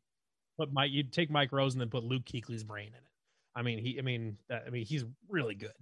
[0.58, 3.13] put Mike you'd take Mike Rose and then put Luke Kuechly's brain in it.
[3.56, 4.00] I mean, he.
[4.00, 5.74] I mean, uh, I mean, he's really good.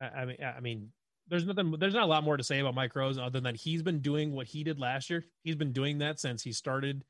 [0.00, 0.92] I, I mean, I mean,
[1.28, 1.72] there's nothing.
[1.78, 4.32] There's not a lot more to say about Mike Rose other than he's been doing
[4.32, 5.24] what he did last year.
[5.42, 7.04] He's been doing that since he started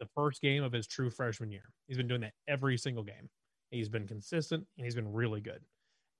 [0.00, 1.72] the first game of his true freshman year.
[1.86, 3.30] He's been doing that every single game.
[3.70, 5.62] He's been consistent and he's been really good,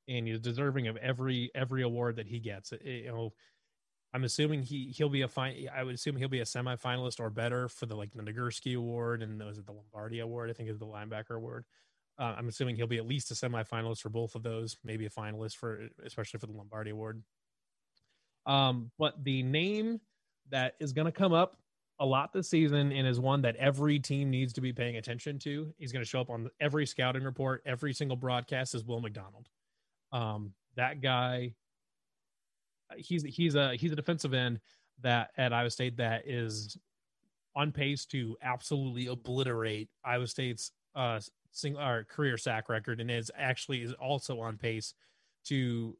[0.08, 2.72] and he's deserving of every every award that he gets.
[2.72, 3.32] It- you know,
[4.12, 5.68] I'm assuming he he'll be a fine.
[5.74, 9.22] I would assume he'll be a semifinalist or better for the like the Nagurski Award
[9.22, 10.50] and was it the Lombardi Award?
[10.50, 11.64] I think is the linebacker award.
[12.18, 15.10] Uh, I'm assuming he'll be at least a semifinalist for both of those, maybe a
[15.10, 17.22] finalist for, especially for the Lombardi Award.
[18.46, 20.00] Um, but the name
[20.50, 21.56] that is going to come up
[22.00, 25.38] a lot this season and is one that every team needs to be paying attention
[25.40, 25.72] to.
[25.78, 29.48] He's going to show up on every scouting report, every single broadcast is Will McDonald.
[30.12, 31.54] Um, that guy,
[32.96, 34.60] he's he's a he's a defensive end
[35.02, 36.76] that at Iowa State that is
[37.56, 41.20] on pace to absolutely obliterate Iowa State's uh
[41.54, 44.94] single or career sack record, and is actually is also on pace
[45.46, 45.96] to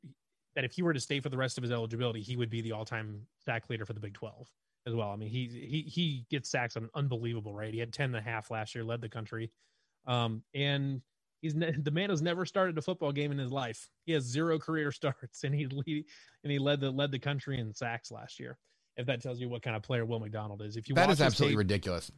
[0.55, 2.61] that if he were to stay for the rest of his eligibility, he would be
[2.61, 4.49] the all-time sack leader for the Big 12
[4.87, 5.11] as well.
[5.11, 7.73] I mean, he he he gets sacks on an unbelievable rate.
[7.75, 9.51] He had 10 and a half last year, led the country.
[10.07, 11.01] Um, and
[11.41, 13.89] he's ne- the man has never started a football game in his life.
[14.05, 16.05] He has zero career starts, and he lead,
[16.43, 18.59] and he led the led the country in sacks last year.
[18.97, 21.15] If that tells you what kind of player Will McDonald is, if you That watch
[21.15, 22.11] is absolutely tape- ridiculous.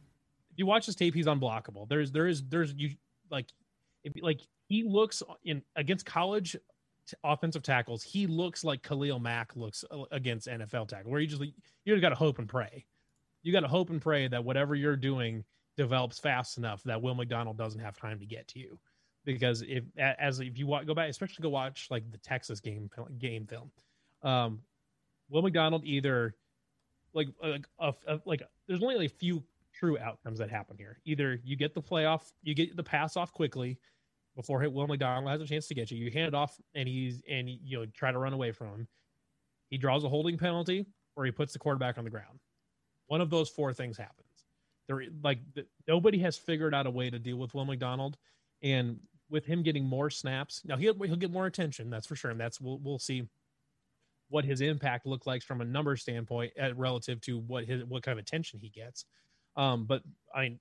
[0.51, 1.89] if you watch his tape, he's unblockable.
[1.89, 2.91] There's there is there's you
[3.29, 3.47] like
[4.03, 6.53] if like he looks in against college
[7.07, 11.27] t- offensive tackles, he looks like Khalil Mack looks uh, against NFL tackle, where you
[11.27, 11.41] just
[11.85, 12.85] you got to hope and pray.
[13.43, 15.43] You got to hope and pray that whatever you're doing
[15.77, 18.79] develops fast enough that Will McDonald doesn't have time to get to you.
[19.23, 23.45] Because if as if you go back, especially go watch like the Texas game game
[23.45, 23.71] film,
[24.23, 24.61] um,
[25.29, 26.35] Will McDonald either
[27.13, 29.43] like like a, a- like there's only like a few
[29.77, 30.99] true outcomes that happen here.
[31.05, 33.77] Either you get the playoff, you get the pass off quickly
[34.35, 35.97] before Will McDonald has a chance to get you.
[35.97, 38.87] You hand it off and he's and you know try to run away from him.
[39.69, 40.85] He draws a holding penalty
[41.15, 42.39] or he puts the quarterback on the ground.
[43.07, 44.27] One of those four things happens.
[44.87, 48.17] There like the, nobody has figured out a way to deal with Will McDonald
[48.61, 50.61] and with him getting more snaps.
[50.65, 52.31] Now he'll he'll get more attention, that's for sure.
[52.31, 53.27] And that's we'll we'll see
[54.29, 58.03] what his impact look like from a number standpoint at relative to what his what
[58.03, 59.05] kind of attention he gets.
[59.57, 60.59] Um, but I mean,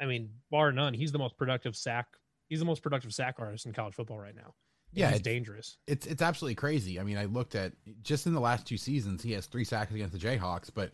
[0.00, 2.06] I mean, bar none, he's the most productive sack.
[2.48, 4.54] He's the most productive sack artist in college football right now.
[4.92, 5.76] Yeah, it's- dangerous.
[5.86, 6.98] It's it's absolutely crazy.
[6.98, 9.92] I mean, I looked at just in the last two seasons, he has three sacks
[9.92, 10.90] against the Jayhawks, but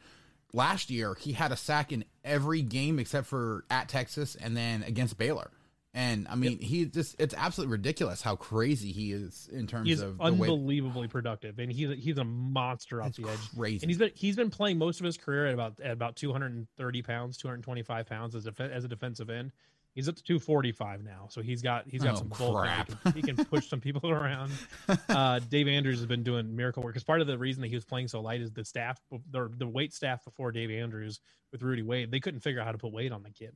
[0.52, 4.82] last year he had a sack in every game except for at Texas and then
[4.82, 5.50] against Baylor.
[5.94, 10.00] And I mean, he just it's absolutely ridiculous how crazy he is in terms He's
[10.00, 13.55] of the way unbelievably productive, and he's a, he's a monster off That's the edge.
[13.57, 13.85] crazy.
[13.85, 17.02] And he's been he's been playing most of his career at about at about 230
[17.02, 19.52] pounds, 225 pounds as a as a defensive end.
[19.94, 22.66] He's up to 245 now, so he's got he's got Oh, some bulk.
[22.66, 24.50] He can, he can push some people around.
[25.11, 27.74] Uh, Dave Andrews has been doing miracle work because part of the reason that he
[27.74, 28.98] was playing so light is the staff,
[29.31, 31.20] the the weight staff before Dave Andrews
[31.52, 33.52] with Rudy Wade, they couldn't figure out how to put weight on the kid.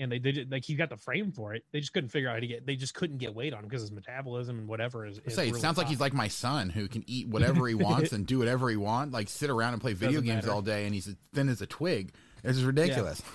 [0.00, 1.62] And they did it like he got the frame for it.
[1.72, 2.66] They just couldn't figure out how to get.
[2.66, 5.20] They just couldn't get weight on him because his metabolism and whatever is.
[5.24, 7.74] Is say it really sounds like he's like my son who can eat whatever he
[7.74, 10.54] wants and do whatever he wants, like sit around and play video Doesn't games matter.
[10.54, 12.12] all day, and he's thin as a twig.
[12.42, 13.22] This is ridiculous.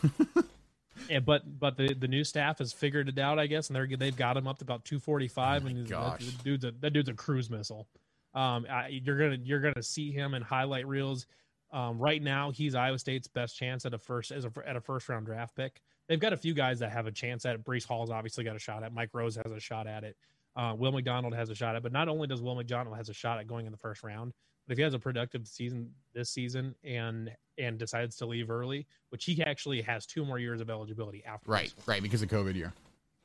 [1.10, 3.88] Yeah, but but the, the new staff has figured it out, I guess, and they're
[3.98, 7.10] they've got him up to about 245, and he's, that, that dude's a that dude's
[7.10, 7.88] a cruise missile.
[8.34, 11.28] Um, I, you're gonna you're gonna see him in highlight reels.
[11.72, 14.82] Um, right now, he's Iowa State's best chance at a first as a at a
[14.82, 15.82] first round draft pick.
[16.08, 17.64] They've got a few guys that have a chance at it.
[17.64, 18.88] Breece Hall's obviously got a shot at.
[18.88, 18.94] it.
[18.94, 20.16] Mike Rose has a shot at it.
[20.56, 21.78] Uh, Will McDonald has a shot at.
[21.78, 21.84] it.
[21.84, 24.34] But not only does Will McDonald has a shot at going in the first round,
[24.68, 28.86] but if he has a productive season this season and and decides to leave early,
[29.10, 32.56] which he actually has two more years of eligibility after right, right, because of COVID
[32.56, 32.74] year.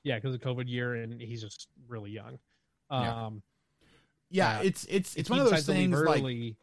[0.02, 2.38] yeah, because of COVID year, and he's just really young.
[2.90, 3.26] Yeah.
[3.26, 3.42] Um,
[4.30, 6.56] Yeah, uh, it's it's it's one of those decides to leave things like early-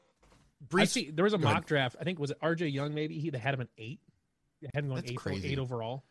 [0.75, 1.11] I see.
[1.11, 1.55] There was a Go ahead.
[1.55, 1.95] mock draft.
[1.99, 2.67] I think was it R.J.
[2.69, 2.93] Young?
[2.93, 3.99] Maybe he had him an eight.
[4.61, 5.49] They had him going That's eight, crazy.
[5.51, 6.03] eight overall.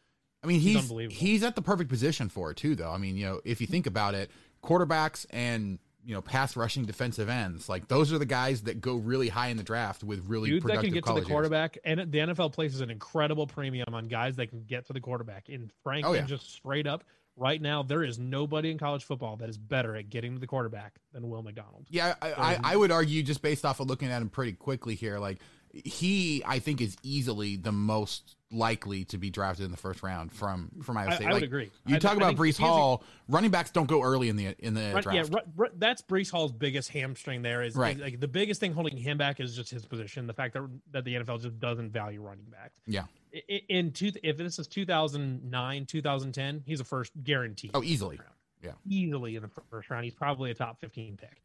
[0.43, 2.91] I mean, He's he's he's at the perfect position for it too, though.
[2.91, 4.31] I mean, you know, if you think about it,
[4.63, 8.95] quarterbacks and you know pass rushing defensive ends, like those are the guys that go
[8.97, 11.27] really high in the draft with really Dudes that can get to the years.
[11.29, 15.01] quarterback, and the NFL places an incredible premium on guys that can get to the
[15.01, 15.49] quarterback.
[15.49, 16.23] And Frank, Oh, yeah.
[16.23, 17.03] just straight up,
[17.37, 20.47] right now, there is nobody in college football that is better at getting to the
[20.47, 21.87] quarterback than Will McDonald.
[21.91, 24.95] Yeah, I, I, I would argue just based off of looking at him pretty quickly
[24.95, 25.39] here, like
[25.85, 30.33] he, I think, is easily the most likely to be drafted in the first round
[30.33, 31.27] from from Iowa State.
[31.27, 31.71] I would Like, agree.
[31.87, 33.03] You I- talk I about Breece has a- Hall.
[33.29, 35.35] running backs don't go early in the in the yeah, draft.
[35.57, 37.43] right, that's Breece Hall's biggest hamstring.
[37.43, 37.99] There is Right.
[37.99, 40.27] like the biggest thing holding him back is just his position.
[40.29, 40.62] The fact that
[40.93, 42.75] that the NFL just doesn't value running backs.
[42.87, 43.07] Yeah.
[43.35, 47.71] I- I- In two, if this is 2009, 2010, he's a first guarantee.
[47.75, 48.21] Oh, easily.
[48.62, 48.73] Yeah.
[48.89, 50.05] easily in the first round.
[50.05, 51.41] He's probably a top 15 pick.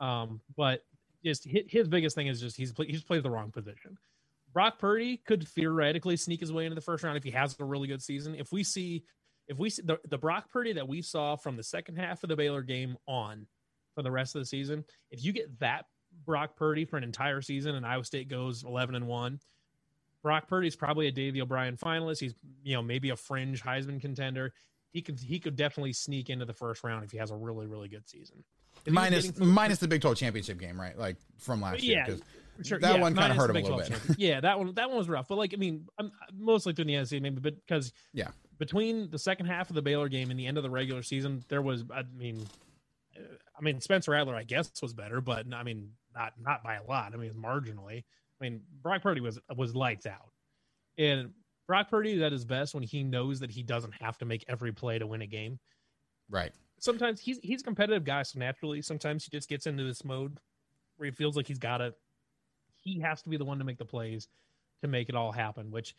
[0.00, 0.84] Um, but
[1.24, 3.98] just his, biggest thing is just he's play, he's played the wrong position.
[4.52, 7.64] Brock Purdy could theoretically sneak his way into the first round if he has a
[7.64, 8.34] really good season.
[8.34, 9.04] If we see,
[9.48, 12.28] if we see the, the Brock Purdy that we saw from the second half of
[12.28, 13.46] the Baylor game on
[13.94, 15.86] for the rest of the season, if you get that
[16.24, 19.40] Brock Purdy for an entire season and Iowa State goes 11 and one,
[20.22, 22.20] Brock Purdy's probably a Davey O'Brien finalist.
[22.20, 24.52] He's, you know, maybe a fringe Heisman contender
[24.94, 27.66] he could he could definitely sneak into the first round if he has a really
[27.66, 28.42] really good season.
[28.86, 30.98] Minus minus the Big 12 championship game, right?
[30.98, 31.98] Like from last year.
[31.98, 32.22] yeah, 'cause
[32.62, 34.18] sure, that yeah, one kind of hurt him a little bit.
[34.18, 35.26] yeah, that one that one was rough.
[35.28, 38.28] But like I mean, I'm mostly through the NCAA maybe, but because Yeah.
[38.58, 41.42] between the second half of the Baylor game and the end of the regular season,
[41.48, 42.46] there was I mean,
[43.16, 43.20] uh,
[43.58, 46.82] I mean Spencer Rattler I guess was better, but I mean not not by a
[46.84, 47.14] lot.
[47.14, 48.04] I mean marginally.
[48.40, 50.30] I mean Brock Purdy was was lights out,
[50.98, 51.30] and
[51.66, 54.44] Brock Purdy is at his best when he knows that he doesn't have to make
[54.48, 55.58] every play to win a game.
[56.28, 56.52] Right.
[56.78, 60.38] Sometimes he's he's a competitive guy, so naturally sometimes he just gets into this mode
[60.96, 61.94] where he feels like he's got to
[62.80, 64.28] he has to be the one to make the plays
[64.82, 65.70] to make it all happen.
[65.70, 65.94] Which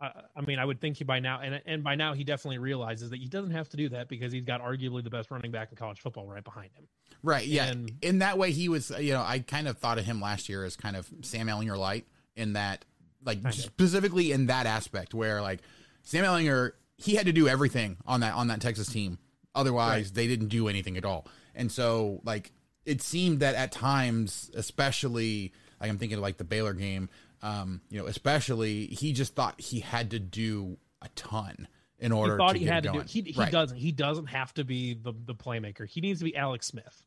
[0.00, 2.58] uh, I mean, I would think he by now and and by now he definitely
[2.58, 5.50] realizes that he doesn't have to do that because he's got arguably the best running
[5.50, 6.86] back in college football right behind him.
[7.22, 7.46] Right.
[7.46, 7.66] Yeah.
[7.66, 10.48] And- in that way, he was, you know, I kind of thought of him last
[10.48, 12.84] year as kind of Sam Ehlinger light in that,
[13.22, 15.60] like, specifically in that aspect where, like,
[16.02, 19.18] Sam Ehlinger, he had to do everything on that on that Texas team.
[19.54, 21.26] Otherwise, they didn't do anything at all.
[21.54, 22.52] And so, like,
[22.84, 27.08] it seemed that at times, especially, like, I'm thinking of, like the Baylor game,
[27.42, 31.66] um, you know, especially, he just thought he had to do a ton
[31.98, 33.00] in order he thought to he get had to do.
[33.00, 33.50] He, he Right.
[33.52, 33.76] doesn't.
[33.76, 35.86] He doesn't have to be the the playmaker.
[35.86, 37.02] He needs to be Alex Smith.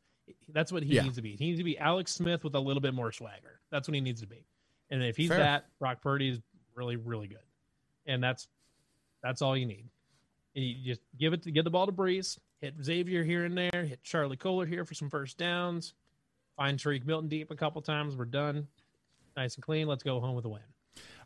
[0.48, 1.02] That's what he Yeah.
[1.02, 1.36] needs to be.
[1.36, 3.60] He needs to be Alex Smith with a little bit more swagger.
[3.70, 4.44] That's what he needs to be.
[4.90, 5.38] And if he's Fair.
[5.38, 6.40] that, Brock Purdy is
[6.74, 7.38] really really good.
[8.06, 8.48] And that's
[9.22, 9.88] that's all you need.
[10.54, 12.38] You just give it to give the ball to Breece.
[12.60, 13.84] Hit Xavier here and there.
[13.84, 15.94] Hit Charlie Kolar here for some first downs.
[16.56, 18.16] Find Tarique Milton deep a couple times.
[18.16, 18.68] We're done.
[19.36, 19.88] Nice and clean.
[19.88, 20.62] Let's go home with a win.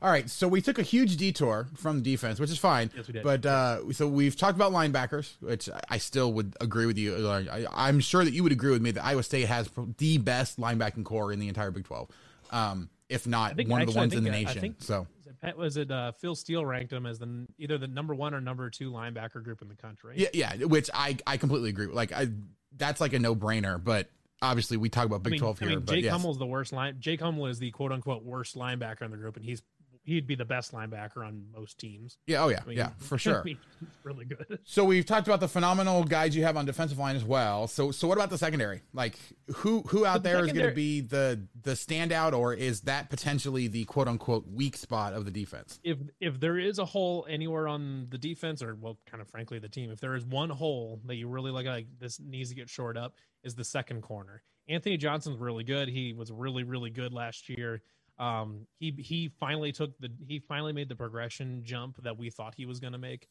[0.01, 2.91] All right, so we took a huge detour from defense, which is fine.
[2.97, 3.25] Yes, we did.
[3.25, 7.29] But uh, so we've talked about linebackers, which I still would agree with you.
[7.29, 10.59] I, I'm sure that you would agree with me that Iowa State has the best
[10.61, 12.09] linebacking core in the entire Big 12,
[12.53, 14.55] um, if not think- one of actually, the I ones in the think, uh, I
[14.55, 14.61] nation.
[14.61, 17.89] think- so Was it, was it uh, Phil Steele ranked them as the either the
[17.89, 20.15] number one or number two linebacker group in the country?
[20.17, 21.87] yeah, yeah, which I I completely agree.
[21.87, 21.97] with.
[21.97, 22.29] Like I,
[22.77, 23.83] that's like a no brainer.
[23.83, 24.11] But
[24.43, 25.69] obviously, we talk about I Big mean, 12 I here.
[25.71, 26.13] mean, but Jake yes.
[26.13, 26.97] Hummel's the worst line.
[27.01, 29.63] Jake Hummel is the quote unquote worst linebacker in the group, and he's
[30.09, 32.17] he'd be the best linebacker on most teams.
[32.27, 33.43] Yeah, oh yeah, I mean, yeah, for sure.
[33.45, 33.57] he's
[34.03, 34.59] really good.
[34.65, 37.69] So we've talked about the phenomenal guys you have on defensive line as well.
[37.69, 38.83] So so what about the secondary?
[38.93, 39.19] Like
[39.57, 43.11] who who out The there is going to be the the standout, or is that
[43.11, 45.79] potentially the quote unquote weak spot of the defense?
[45.85, 49.59] If if there is a hole anywhere on the defense, or well, kind of frankly
[49.59, 52.55] the team, if there is one hole that you really like, like this needs to
[52.55, 54.43] get shored up, is the second corner.
[54.69, 55.89] Anthony Johnson's really good.
[55.89, 57.83] He was really really good last year.
[58.19, 62.55] Um, he he finally took the he finally made the progression jump that we thought
[62.57, 63.29] he was going to make,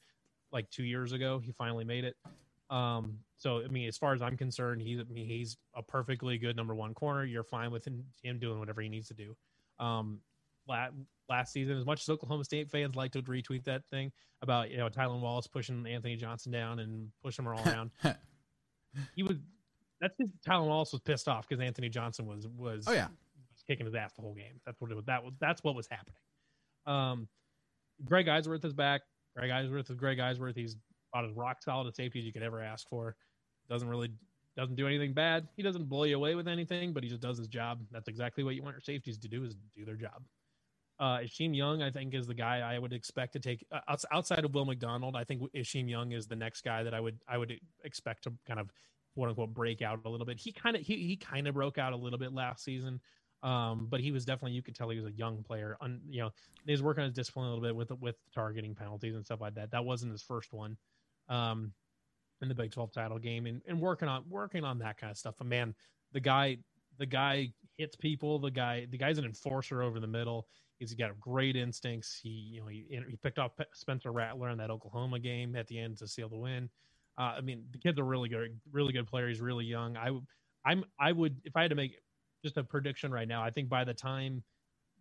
[0.51, 1.39] like two years ago.
[1.39, 2.15] He finally made it.
[2.69, 6.37] Um, so I mean, as far as I'm concerned, he's I mean, he's a perfectly
[6.37, 7.25] good number one corner.
[7.25, 9.35] You're fine with him, him doing whatever he needs to do.
[9.79, 10.21] Um,
[10.67, 10.93] last,
[11.29, 14.77] last season, as much as Oklahoma State fans like to retweet that thing about you
[14.77, 17.91] know Tylan Wallace pushing Anthony Johnson down and pushing him all around,
[19.15, 19.37] he was
[20.01, 23.07] that's because Tylan Wallace was pissed off because Anthony Johnson was was Oh yeah,
[23.67, 24.59] kicking his ass the whole game.
[24.65, 25.05] That's what it was.
[25.05, 26.21] That was that's what was happening.
[26.85, 27.27] Um,
[28.05, 29.01] Greg Eisworth is back.
[29.35, 30.55] Greg Eisworth is Greg Eisworth.
[30.55, 30.75] He's
[31.13, 33.15] about as rock solid a safety as you could ever ask for.
[33.69, 34.11] Doesn't really
[34.55, 35.47] doesn't do anything bad.
[35.55, 37.79] He doesn't blow you away with anything, but he just does his job.
[37.91, 40.23] That's exactly what you want your safeties to do is do their job.
[40.99, 44.43] Uh, Isheem Young, I think, is the guy I would expect to take uh, outside
[44.43, 45.15] of Will McDonald.
[45.15, 48.33] I think Isheem Young is the next guy that I would I would expect to
[48.47, 48.71] kind of
[49.13, 50.39] quote unquote break out a little bit.
[50.39, 52.99] He kind of he, he kind of broke out a little bit last season,
[53.43, 55.77] um, but he was definitely you could tell he was a young player.
[55.81, 56.31] Un, you know,
[56.65, 59.41] he was working on his discipline a little bit with with targeting penalties and stuff
[59.41, 59.71] like that.
[59.71, 60.77] That wasn't his first one.
[61.29, 61.73] Um,
[62.41, 65.17] in the Big 12 title game and, and working on working on that kind of
[65.17, 65.35] stuff.
[65.37, 65.75] But man,
[66.11, 66.57] the guy
[66.97, 68.39] the guy hits people.
[68.39, 70.47] The guy the guy's an enforcer over the middle.
[70.79, 72.19] He's got great instincts.
[72.21, 75.79] He you know he, he picked off Spencer Rattler in that Oklahoma game at the
[75.79, 76.69] end to seal the win.
[77.17, 79.27] Uh, I mean, the kid's a really good really good player.
[79.27, 79.97] He's really young.
[79.97, 80.11] I
[80.65, 81.97] I'm I would if I had to make
[82.43, 84.43] just a prediction right now, I think by the time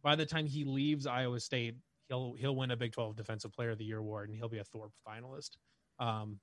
[0.03, 1.77] by the time he leaves Iowa State,
[2.09, 4.59] he'll he'll win a Big 12 Defensive Player of the Year award and he'll be
[4.59, 5.51] a Thorpe finalist.
[5.99, 6.39] Um,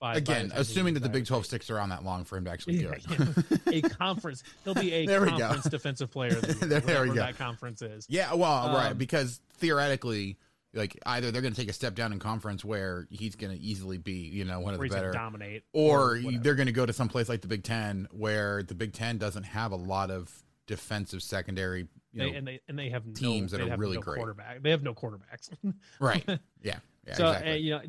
[0.00, 2.44] by- by again, he assuming that the Big 12 sticks around that long for him
[2.44, 3.04] to actually do it.
[3.08, 3.78] yeah.
[3.78, 4.42] a conference.
[4.64, 6.36] He'll be a There conference defensive player.
[6.36, 7.14] Of the year, There we go.
[7.14, 8.06] That conference is.
[8.08, 10.36] Yeah, well, right, Um, because theoretically,
[10.74, 13.62] like either they're going to take a step down in conference where he's going to
[13.62, 16.84] easily be, you know, one of the better, dominate, or, or they're going to go
[16.84, 20.10] to some place like the Big Ten where the Big Ten doesn't have a lot
[20.10, 20.32] of
[20.66, 21.80] defensive secondary,
[22.12, 24.18] you They, know, and they and they have teams no, that are really no great.
[24.18, 24.62] Quarterback.
[24.62, 25.50] They have no quarterbacks.
[26.00, 26.24] right?
[26.62, 27.52] Yeah, yeah, so exactly.
[27.52, 27.80] uh, you know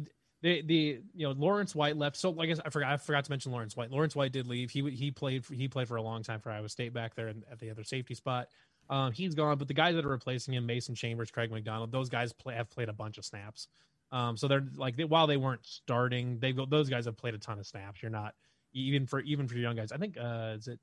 [0.41, 2.17] the the you know Lawrence White left.
[2.17, 3.91] So like I, said, I forgot I forgot to mention Lawrence White.
[3.91, 4.69] Lawrence White did leave.
[4.69, 7.29] He he played for, he played for a long time for Iowa State back there
[7.29, 8.49] at the other safety spot.
[8.89, 12.09] Um, he's gone, but the guys that are replacing him, Mason Chambers, Craig McDonald, those
[12.09, 13.67] guys play, have played a bunch of snaps.
[14.11, 17.33] Um, so they're like they, while they weren't starting, they go those guys have played
[17.33, 18.01] a ton of snaps.
[18.01, 18.35] You're not
[18.73, 19.91] even for even for young guys.
[19.91, 20.79] I think uh, is it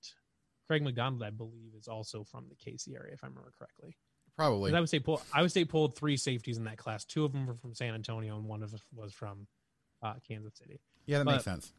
[0.66, 1.22] Craig McDonald?
[1.22, 3.96] I believe is also from the KC area, if I remember correctly.
[4.36, 4.74] Probably.
[4.74, 5.22] I would say pull.
[5.32, 7.04] I would say pulled three safeties in that class.
[7.04, 9.46] Two of them were from San Antonio, and one of them was from
[10.02, 10.80] uh, Kansas City.
[11.06, 11.72] Yeah, that But- makes sense.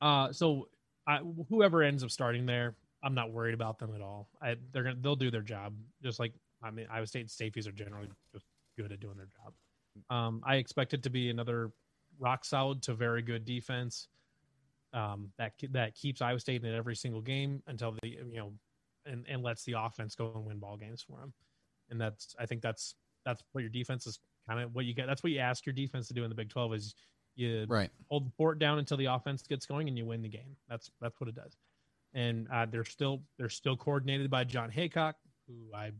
[0.00, 0.68] Uh, so
[1.06, 2.74] I, whoever ends up starting there,
[3.04, 4.28] I'm not worried about them at all.
[4.40, 6.32] I, they're gonna they'll do their job just like
[6.62, 8.46] I mean Iowa State safeties are generally just
[8.78, 9.52] good at doing their job.
[10.10, 11.70] Um, I expect it to be another
[12.18, 14.08] rock solid to very good defense.
[14.92, 18.52] Um, that that keeps Iowa State in every single game until the you know,
[19.06, 21.32] and and lets the offense go and win ball games for them.
[21.90, 22.94] And that's I think that's
[23.24, 25.06] that's what your defense is kind of what you get.
[25.06, 26.94] That's what you ask your defense to do in the Big Twelve is
[27.36, 27.90] you Right.
[28.08, 30.56] hold the fort down until the offense gets going and you win the game.
[30.68, 31.56] That's that's what it does.
[32.14, 35.14] And uh, they're still they're still coordinated by Jon Heacock,
[35.48, 35.90] who I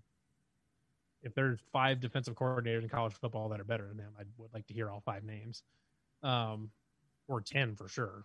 [1.23, 4.53] if there's five defensive coordinators in college football that are better than them, I would
[4.53, 5.63] like to hear all five names,
[6.23, 6.71] um,
[7.29, 8.25] or ten for sure.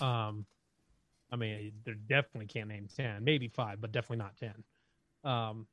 [0.00, 0.44] Um,
[1.30, 4.64] I mean, they definitely can't name ten, maybe five, but definitely not ten.
[5.24, 5.66] Um,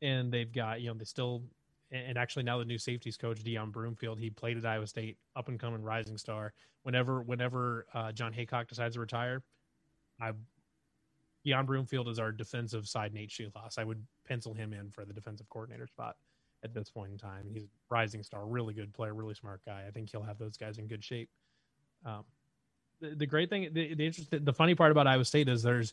[0.00, 1.42] and they've got you know they still
[1.90, 5.48] and actually now the new safeties coach Deon Broomfield he played at Iowa State up
[5.48, 6.52] and coming rising star
[6.82, 9.42] whenever whenever uh, Jon Heacock decides to retire
[10.20, 10.32] I
[11.46, 15.12] Deon Broomfield is our defensive side Nate Scheelhaase I would pencil him in for the
[15.12, 16.16] defensive coordinator spot
[16.62, 19.84] at this point in time he's a rising star really good player really smart guy
[19.86, 21.28] I think he'll have those guys in good shape
[22.06, 22.24] um,
[23.00, 25.92] the, the great thing the, the interesting the funny part about Iowa State is there's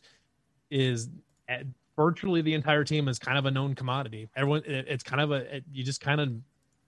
[0.70, 1.08] is
[1.48, 4.28] at, virtually the entire team is kind of a known commodity.
[4.36, 6.32] Everyone, it, it's kind of a it, you just kind of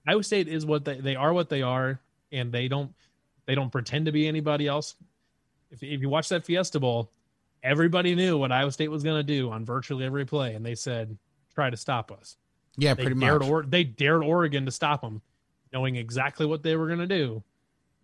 [0.07, 1.99] Iowa State is what they they are what they are,
[2.31, 2.93] and they don't
[3.45, 4.95] they don't pretend to be anybody else.
[5.71, 7.11] If if you watch that Fiesta Bowl,
[7.65, 10.75] everybody knew what Iowa State was going to do on virtually every play, and they
[10.75, 11.17] said
[11.53, 12.37] try to stop us.
[12.77, 13.49] Yeah, they pretty dared much.
[13.49, 15.21] Or, they dared Oregon to stop them,
[15.73, 17.43] knowing exactly what they were going to do,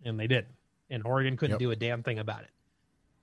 [0.04, 0.46] and they did.
[0.90, 1.60] And Oregon couldn't Yep.
[1.60, 2.50] do a damn thing about it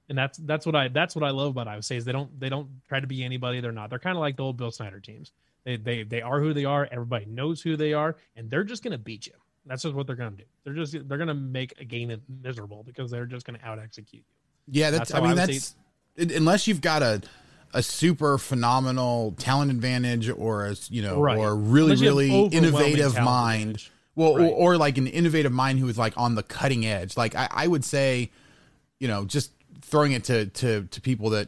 [0.08, 2.40] and that's that's what I that's what I love about Iowa State is they don't
[2.40, 3.92] they don't try to be anybody they're not.
[3.92, 5.32] They're kind of like the old Bill Snyder teams.
[5.66, 6.88] They they they are who they are.
[6.92, 9.34] Everybody knows who they are, and they're just gonna beat you.
[9.68, 10.46] That's just what they're gonna do.
[10.64, 14.24] They're just they're gonna make a game miserable because they're just gonna out execute
[14.68, 14.82] you.
[14.82, 15.12] Yeah, that's.
[15.12, 15.76] That's I mean, Iowa that's it-
[16.20, 17.22] unless you've got a
[17.74, 21.38] a super phenomenal talent advantage or a you know Right.
[21.38, 23.62] or a really Unless you have really innovative mind.
[23.62, 23.92] advantage.
[24.16, 24.46] Well, Right.
[24.50, 27.16] or, or like an innovative mind who is like on the cutting edge.
[27.16, 28.32] Like I, I would say,
[29.00, 29.52] you know, just
[29.82, 31.48] throwing it to to to people that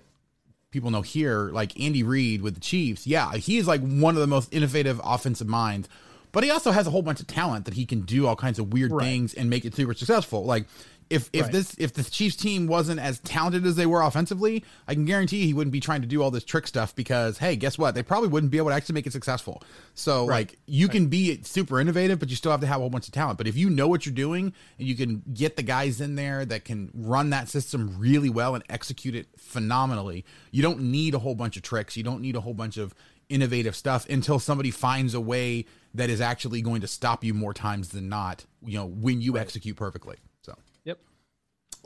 [0.69, 3.05] people know here, like Andy Reid with the Chiefs.
[3.07, 5.89] Yeah, he is like one of the most innovative offensive minds.
[6.34, 8.57] But he also has a whole bunch of talent that he can do all kinds
[8.57, 9.03] of weird Right.
[9.03, 10.45] things and make it super successful.
[10.45, 10.65] Like
[11.12, 11.51] if if Right.
[11.51, 15.45] this if the Chiefs team wasn't as talented as they were offensively, I can guarantee
[15.45, 17.93] he wouldn't be trying to do all this trick stuff because hey, guess what?
[17.95, 19.62] They probably wouldn't be able to actually make it successful.
[19.93, 22.89] So like you can be super innovative, but you still have to have a whole
[22.89, 23.38] bunch of talent.
[23.38, 26.45] But if you know what you're doing and you can get the guys in there
[26.45, 31.20] that can run that system really well and execute it phenomenally, you don't need a
[31.20, 31.97] whole bunch of tricks.
[31.97, 32.95] You don't need a whole bunch of
[33.30, 37.53] innovative stuff until somebody finds a way that is actually going to stop you more
[37.53, 40.18] times than not, you know, when you execute perfectly.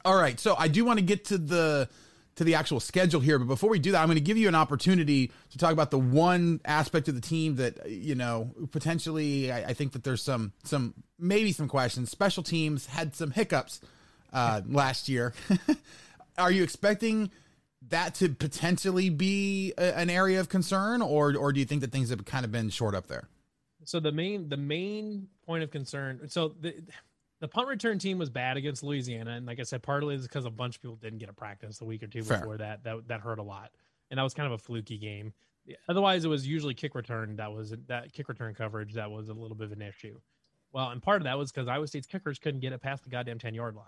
[0.05, 1.89] All right, so I do want to get to the
[2.35, 4.47] to the actual schedule here, but before we do that, I'm going to give you
[4.47, 9.51] an opportunity to talk about the one aspect of the team that you know potentially
[9.51, 12.11] I, I think that there's some some maybe some questions.
[12.11, 13.81] Special teams had some hiccups
[14.31, 15.33] uh, last year.
[16.37, 17.31] Are you expecting
[17.89, 21.91] that to potentially be a, an area of concern, or or do you think that
[21.91, 23.27] things have kind of been short up there?
[23.85, 26.29] So the main the main point of concern.
[26.29, 26.75] So the
[27.45, 30.45] the punt return team was bad against Louisiana, and like I said, partly is because
[30.45, 32.39] a bunch of people didn't get a practice a week or two Fair.
[32.39, 32.83] before that.
[32.83, 33.69] That that hurt a lot,
[34.09, 35.31] and that was kind of a fluky game.
[35.87, 39.33] Otherwise, it was usually kick return that was that kick return coverage that was a
[39.33, 40.19] little bit of an issue.
[40.71, 43.11] Well, and part of that was because Iowa State's kickers couldn't get it past the
[43.11, 43.85] goddamn ten yard line,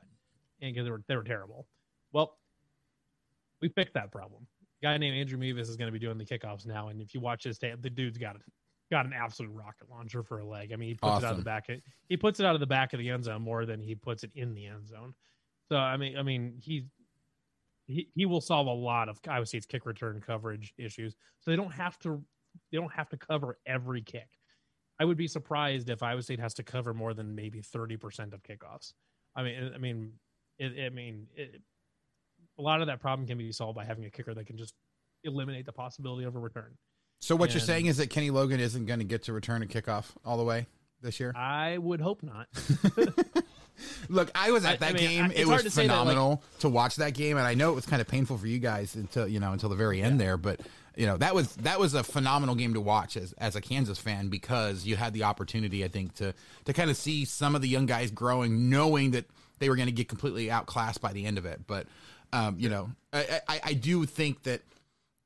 [0.62, 1.66] and because they were they were terrible.
[2.14, 2.38] Well,
[3.60, 4.46] we fixed that problem.
[4.84, 7.16] A guy named Andrew Mevis is going to be doing the kickoffs now, and if
[7.16, 8.36] you watch his tape, the dude's got
[8.90, 10.72] got an absolute rocket launcher for a leg.
[10.72, 11.70] I mean, he puts it out of the back.
[11.70, 13.96] Of, he puts it out of the back of the end zone more than he
[13.96, 15.14] puts it in the end zone.
[15.70, 16.86] So I mean, I mean, he
[17.86, 21.16] he he will solve a lot of Iowa State's kick return coverage issues.
[21.40, 22.24] So they don't have to
[22.72, 24.30] they don't have to cover every kick.
[25.00, 28.34] I would be surprised if Iowa State has to cover more than maybe thirty percent
[28.34, 28.94] of kickoffs.
[29.36, 30.14] I mean, I mean,
[30.58, 31.62] it, I mean, it,
[32.58, 34.74] a lot of that problem can be solved by having a kicker that can just
[35.24, 36.78] eliminate the possibility of a return.
[37.20, 39.66] So what you're saying is that Kenny Logan isn't going to get to return a
[39.66, 40.68] kickoff all the way
[41.02, 41.34] this year?
[41.36, 42.48] I would hope not.
[44.10, 45.26] Look, I was at that I mean, game.
[45.26, 47.72] I- it was to say that, like- phenomenal to watch that game, and I know
[47.72, 50.20] it was kind of painful for you guys until you know until the very end
[50.20, 50.38] there.
[50.38, 50.62] But
[50.96, 54.00] you know that was that was a phenomenal game to watch as as a Kansas
[54.00, 56.34] fan because you had the opportunity, I think, to
[56.66, 59.26] to kind of see some of the young guys growing, knowing that
[59.60, 61.62] they were going to get completely outclassed by the end of it.
[61.68, 61.88] But
[62.34, 64.62] um, you know, I, I, I do think that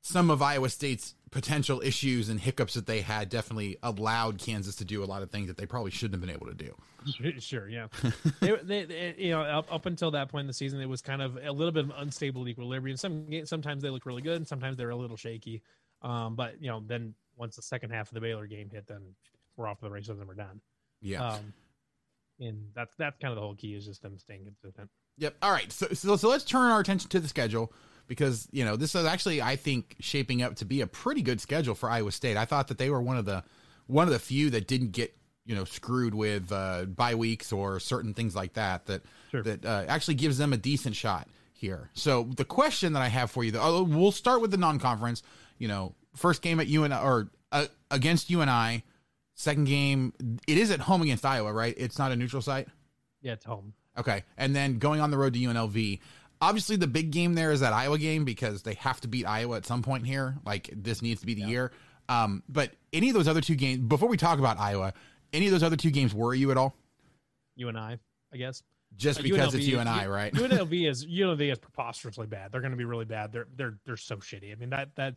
[0.02, 4.84] some of Iowa State's potential issues and hiccups that they had definitely allowed Kansas to
[4.84, 6.76] do a lot of things that they probably shouldn't have been able to do.
[7.40, 7.88] Sure, yeah.
[8.40, 11.00] they, they, they, you know, up, up until that point in the season, it was
[11.00, 12.96] kind of a little bit of unstable equilibrium.
[12.96, 15.62] Some sometimes they look really good, and sometimes they're a little shaky.
[16.02, 19.00] Um, but you know, then once the second half of the Baylor game hit, then
[19.56, 20.60] we're off to the races and we're done.
[21.00, 21.26] Yeah.
[21.26, 21.54] Um,
[22.38, 24.90] and that's that's kind of the whole key is just them staying consistent.
[25.16, 25.36] Yep.
[25.42, 25.72] All right.
[25.72, 27.72] So, so so let's turn our attention to the schedule
[28.06, 31.40] because you know this is actually I think shaping up to be a pretty good
[31.40, 32.36] schedule for Iowa State.
[32.36, 33.44] I thought that they were one of the
[33.86, 37.80] one of the few that didn't get you know screwed with uh, bye weeks or
[37.80, 38.86] certain things like that.
[38.86, 41.90] That that uh, actually gives them a decent shot here.
[41.94, 45.22] So the question that I have for you, though, we'll start with the non-conference.
[45.58, 48.84] You know, first game at UNI or uh, against UNI.
[49.34, 50.12] Second game,
[50.46, 51.74] it is at home against Iowa, right?
[51.78, 52.68] It's not a neutral site.
[53.22, 53.72] Yeah, it's home.
[53.98, 54.24] Okay.
[54.36, 56.00] And then going on the road to UNLV.
[56.42, 59.56] Obviously, the big game there is that Iowa game because they have to beat Iowa
[59.56, 60.36] at some point here.
[60.44, 61.72] Like, this needs to be the year.
[62.08, 64.92] Um, but any of those other two games, before we talk about Iowa,
[65.32, 66.74] any of those other two games worry you at all?
[67.56, 67.98] UNI,
[68.32, 68.62] I guess.
[68.96, 70.32] Just Uh, because it's UNI, right?
[70.34, 72.52] UNLV is UNLV is preposterously bad.
[72.52, 73.32] They're going to be really bad.
[73.32, 74.52] They're they're they're so shitty.
[74.52, 75.14] I mean that that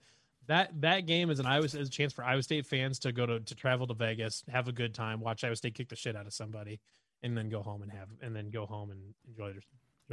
[0.48, 3.26] that that game is an Iowa is a chance for Iowa State fans to go
[3.26, 6.16] to to travel to Vegas, have a good time, watch Iowa State kick the shit
[6.16, 6.80] out of somebody,
[7.22, 9.62] and then go home and have and then go home and enjoy their.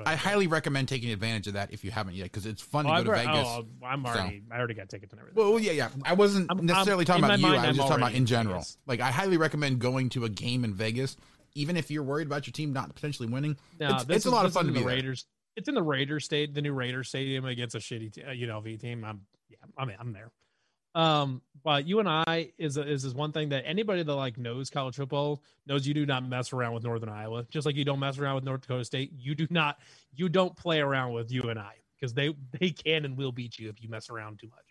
[0.06, 2.90] I highly recommend taking advantage of that if you haven't yet because it's fun Oh,
[2.90, 3.46] to I've go to already- Vegas.
[3.48, 4.42] oh, I'm So- already.
[4.50, 5.42] I already got tickets and everything.
[5.42, 5.88] Well, yeah, yeah.
[6.04, 7.46] I wasn't I'm- necessarily I'm- talking about you.
[7.46, 8.54] mind, I was I'm just talking about in general.
[8.56, 8.78] Vegas.
[8.86, 11.16] Like, I highly recommend going to a game in Vegas,
[11.54, 13.56] even if you're worried about your team not potentially winning.
[13.78, 14.94] No, it's, it's a lot of is fun to be the there.
[14.96, 15.26] Raiders.
[15.56, 18.80] It's in the Raiders state, the new Raiders stadium against a shitty t- uh, UNLV
[18.80, 19.04] team.
[19.04, 19.20] I'm
[19.50, 20.30] yeah, I mean I'm there.
[20.94, 25.42] Um, but UNI is is this one thing that anybody that like knows college football
[25.66, 28.34] knows you do not mess around with Northern Iowa, just like you don't mess around
[28.34, 29.12] with North Dakota State.
[29.16, 29.78] You do not
[30.14, 31.60] you don't play around with UNI
[31.98, 34.64] because they they can and will beat you if you mess around too much.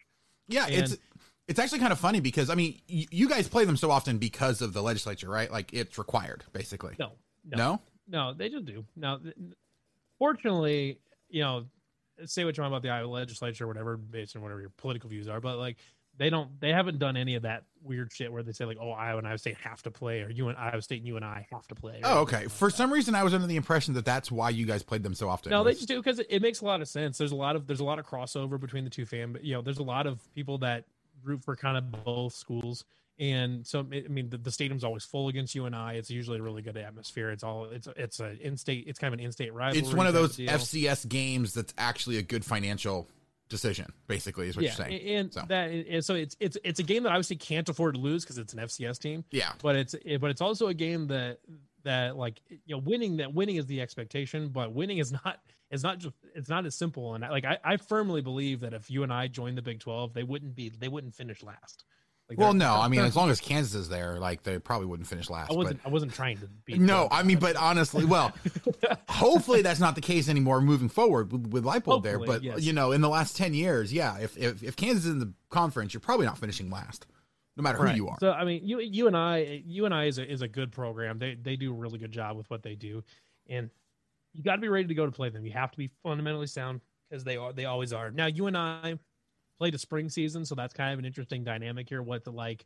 [0.47, 1.01] Yeah, it's And-
[1.47, 4.17] it's actually kind of funny because I mean, y- you guys play them so often
[4.19, 5.51] because of the legislature, right?
[5.51, 6.95] Like it's required, basically.
[6.99, 7.13] No,
[7.45, 7.82] no, No?
[8.07, 8.86] no, they just do.
[8.95, 9.19] Now,
[10.19, 10.99] fortunately,
[11.30, 11.65] you know,
[12.26, 15.09] say what you want about the Iowa legislature, or whatever, based on whatever your political
[15.09, 15.78] views are, but like
[16.18, 18.91] they don't, they haven't done any of that weird shit where they say like, oh,
[18.91, 21.26] Iowa and Iowa State have to play, or you and Iowa State and you and
[21.26, 22.01] I have to play.
[22.03, 22.41] Oh, okay.
[22.41, 22.76] like For that.
[22.76, 25.30] some reason, I was under the impression that that's why you guys played them so
[25.30, 25.49] often.
[25.49, 27.18] No, they just do because it, it makes a lot of sense.
[27.18, 29.53] There's a lot of there's a lot of crossover between the two fan, but you
[29.53, 30.86] know, there's a lot of people that
[31.24, 32.86] root for kind of both schools,
[33.20, 35.97] and so I mean, the, the stadium's always full against UNI.
[35.97, 37.32] It's usually a really good atmosphere.
[37.32, 38.86] It's all it's it's a in-state.
[38.88, 39.80] It's kind of an in-state rivalry.
[39.80, 40.49] it's one of those deal.
[40.49, 43.07] FCS games that's actually a good financial
[43.52, 43.93] decision.
[44.08, 45.02] Basically, is what yeah, you're saying.
[45.08, 45.43] and So.
[45.49, 48.39] that and so it's it's it's a game that obviously can't afford to lose because
[48.39, 49.24] it's an FCS team.
[49.30, 49.52] Yeah.
[49.62, 51.39] but it's it, but it's also a game that
[51.84, 55.39] that like you know winning that winning is the expectation, but winning is not
[55.70, 57.14] is not just it's not as simple.
[57.14, 60.24] And I, like I, I firmly believe that if UNI joined the Big Twelve, they
[60.24, 61.84] wouldn't be they wouldn't finish last.
[62.32, 65.09] Like well, no, I mean, as long as Kansas is there, like they probably wouldn't
[65.09, 65.51] finish last.
[65.51, 68.32] I wasn't but I wasn't trying to be no, I mean, but honestly, well,
[69.09, 72.19] hopefully that's not the case anymore moving forward with, with Leipold there.
[72.19, 72.61] But yes.
[72.61, 75.34] you know, in the last ten years, yeah, if, if if Kansas is in the
[75.49, 77.05] conference, you're probably not finishing last,
[77.57, 77.91] no matter Right.
[77.91, 78.17] who you are.
[78.21, 81.19] So I mean, you UNI, you and I is a is a good program.
[81.19, 83.03] They they do a really good job with what they do,
[83.49, 83.69] and
[84.34, 85.45] you got to be ready to go to play them.
[85.45, 86.79] You have to be fundamentally sound
[87.09, 88.09] because they are they always are.
[88.09, 88.97] Now UNI
[89.62, 92.01] played a spring season, so that's kind of an interesting dynamic here.
[92.01, 92.66] What's it like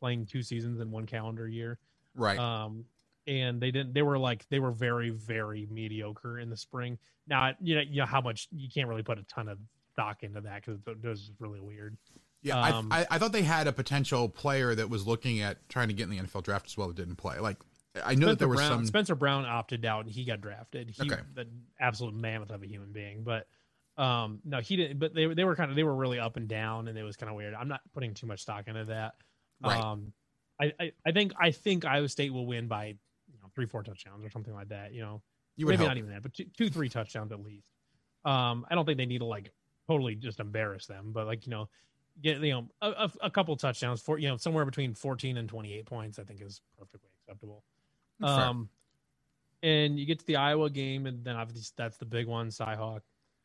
[0.00, 1.78] playing two seasons in one calendar year?
[2.16, 2.36] Right.
[2.36, 2.84] Um,
[3.28, 3.94] and they didn't.
[3.94, 6.98] They were like they were very very mediocre in the spring.
[7.28, 9.58] Now you know you know how much you can't really put a ton of
[9.92, 11.96] stock into that because it was really weird.
[12.42, 15.68] Yeah, Um, I, I, I thought they had a potential player that was looking at
[15.68, 17.38] trying to get in the NFL draft as well that didn't play.
[17.38, 17.58] Like,
[18.04, 18.86] I know that there was Brown, some.
[18.86, 20.90] Spencer Brown opted out and he got drafted.
[20.90, 21.22] He Okay.
[21.34, 21.46] the
[21.78, 23.46] absolute mammoth of a human being, but
[23.98, 26.48] um no he didn't but they they were kind of they were really up and
[26.48, 27.54] down and it was kind of weird.
[27.54, 29.14] I'm not putting too much stock into that.
[29.62, 29.82] Right.
[29.82, 30.12] Um
[30.60, 33.82] I, I I think I think Iowa State will win by you know 3 4
[33.82, 35.22] touchdowns or something like that, you know.
[35.56, 35.88] You Maybe hope.
[35.88, 37.68] not even that, but two, two three touchdowns at least.
[38.24, 39.52] Um I don't think they need to like
[39.86, 41.68] totally just embarrass them, but like, you know,
[42.20, 45.86] get you know a, a, couple touchdowns for you know somewhere between 14 and 28
[45.86, 47.64] points I think is perfectly acceptable.
[48.22, 48.68] Um,
[49.62, 53.00] and you get to the Iowa game, and then obviously that's the big one, Cyhawk.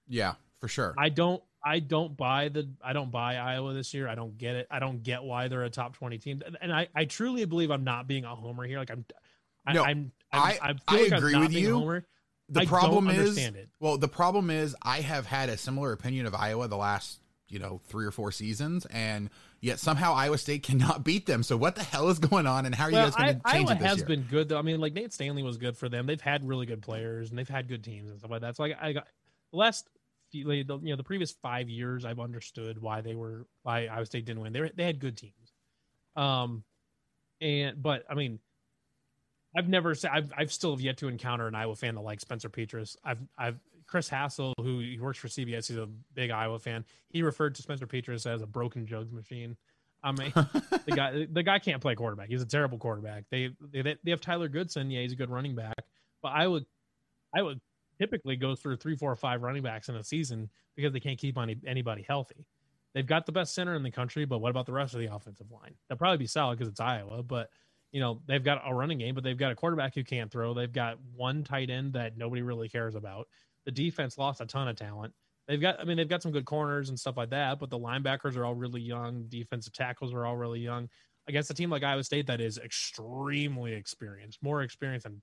[0.07, 0.93] Yeah, for sure.
[0.97, 4.07] I don't, I don't buy the, I don't buy Iowa this year.
[4.07, 4.67] I don't get it.
[4.71, 7.83] I don't get why they're a top twenty team, and I, I truly believe I'm
[7.83, 8.77] not being a homer here.
[8.79, 9.05] Like I'm,
[9.65, 11.73] I, No, I'm, I'm, I- I, I like agree with you.
[11.79, 12.05] homer.
[12.49, 13.37] The I problem is,
[13.81, 17.59] well, the problem is, I have had a similar opinion of Iowa the last, you
[17.59, 19.29] know, three or four seasons, and
[19.59, 21.43] yet somehow Iowa State cannot beat them.
[21.43, 23.67] So what the hell is going on, and how are you guys going to change
[23.67, 24.05] Iowa it this has year?
[24.05, 24.57] been good though.
[24.57, 26.05] I mean, like Nate Stanley was good for them.
[26.05, 28.55] They've had really good players and they've had good teams and stuff like that.
[28.55, 29.07] So like I got
[29.51, 29.89] last
[30.31, 33.87] few, like, the, you know, the previous five years, I've understood why they were why
[33.87, 34.53] Iowa State didn't win.
[34.53, 35.53] They were, they had good teams.
[36.15, 36.63] Um,
[37.41, 38.39] and but I mean,
[39.55, 42.21] I've never said I've I've still have yet to encounter an Iowa fan that likes
[42.21, 42.95] Spencer Petras.
[43.03, 46.85] I've I've Chris Hassel, who he works for CBS, he's a big Iowa fan.
[47.09, 49.55] He referred to Spencer Petras as a broken jugs machine.
[50.03, 50.31] I mean,
[50.85, 52.29] the guy the guy can't play quarterback.
[52.29, 53.25] He's a terrible quarterback.
[53.29, 54.91] They they they have Tyler Goodson.
[54.91, 55.75] Yeah, he's a good running back.
[56.21, 56.65] But I would
[57.33, 57.59] I would
[57.97, 61.17] typically goes through three, four, or five running backs in a season because they can't
[61.17, 62.45] keep any, anybody healthy.
[62.93, 65.13] They've got the best center in the country, but what about the rest of the
[65.13, 65.75] offensive line?
[65.87, 67.49] They'll probably be solid because it's Iowa, but
[67.91, 70.53] you know they've got a running game, but they've got a quarterback who can't throw.
[70.53, 73.27] They've got one tight end that nobody really cares about.
[73.65, 75.13] The defense lost a ton of talent.
[75.47, 77.79] They've got, I mean, they've got some good corners and stuff like that, but the
[77.79, 79.25] linebackers are all really young.
[79.29, 80.89] Defensive tackles are all really young.
[81.27, 85.21] Against a team like Iowa State that is extremely experienced, more experienced than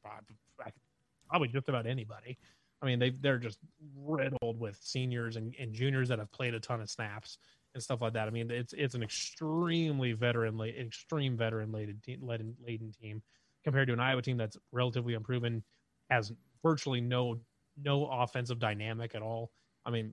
[1.29, 2.39] probably just about anybody.
[2.85, 3.59] I mean, they they're just
[3.97, 7.39] riddled with seniors and, and juniors that have played a ton of snaps
[7.73, 8.29] and stuff like that.
[8.29, 13.23] I mean, it's it's an extremely veteran, extreme veteran laden team, laden, laden team
[13.65, 15.65] compared to an Iowa team that's relatively unproven,
[16.11, 16.31] has
[16.63, 17.41] virtually no
[17.83, 19.51] no offensive dynamic at all.
[19.87, 20.13] I mean,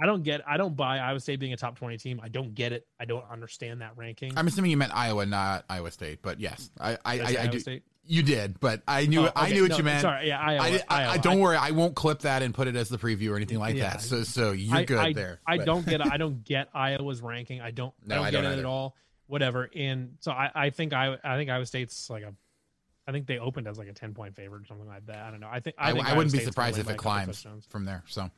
[0.00, 2.20] I don't get, I don't buy Iowa State being a top twenty team.
[2.22, 2.86] I don't get it.
[3.00, 4.32] I don't understand that ranking.
[4.36, 7.58] I'm assuming you meant Iowa, not Iowa State, but yes, I I, I I, do.
[7.58, 7.82] State?
[8.10, 10.00] You did, but I knew Oh, I knew what No, you meant.
[10.02, 11.18] sorry, yeah, Iowa, I, I, I Iowa.
[11.22, 11.56] don't I- worry.
[11.56, 13.90] I won't clip that and put it as the preview or anything like Yeah.
[13.90, 14.02] that.
[14.02, 15.40] So so you're I- good there.
[15.46, 17.60] I but- don't get I don't get Iowa's ranking.
[17.60, 18.62] I don't No, I don't I get don't it either.
[18.62, 18.96] at all.
[19.28, 19.70] Whatever.
[19.76, 22.34] And so I, I think I I think Iowa State's like a
[23.06, 25.18] I think they opened as like a ten point favorite or something like that.
[25.22, 25.48] I don't know.
[25.48, 28.02] I think I, I, think wouldn't be State's gonna surprised if it climbs from there.
[28.08, 28.28] So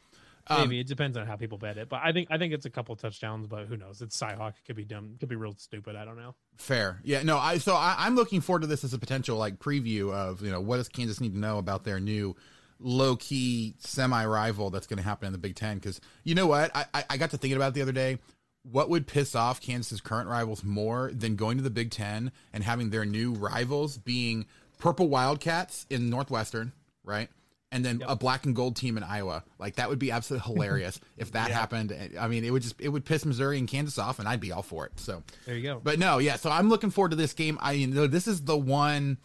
[0.48, 2.66] um, Maybe it depends on how people bet it, but I think I think it's
[2.66, 3.46] a couple touchdowns.
[3.46, 4.02] But who knows?
[4.02, 4.50] It's Cyhawk.
[4.50, 5.12] It could be dumb.
[5.14, 5.94] It could be real stupid.
[5.94, 6.34] I don't know.
[6.56, 7.00] Fair.
[7.04, 10.12] Yeah, no, I so I, I'm looking forward to this as a potential like preview
[10.12, 12.34] of, you know, what does Kansas need to know about their new
[12.80, 15.78] low key semi rival that's gonna happen in the Big Ten.
[15.78, 16.74] Cause you know what?
[16.74, 18.18] I, I I got to thinking about it the other day.
[18.64, 22.62] What would piss off Kansas's current rivals more than going to the Big Ten and
[22.62, 24.46] having their new rivals being
[24.78, 26.72] purple wildcats in Northwestern,
[27.04, 27.28] right?
[27.72, 29.42] And then a black and gold team in Iowa.
[29.58, 31.96] Like that would be absolutely hilarious if that happened.
[32.20, 34.52] I mean, it would just it would piss Missouri and Kansas off, and I'd be
[34.52, 34.92] all for it.
[35.00, 35.80] So There you go.
[35.82, 36.36] but no, yeah.
[36.36, 37.58] So I'm looking forward to this game.
[37.62, 39.16] I you know this is the one,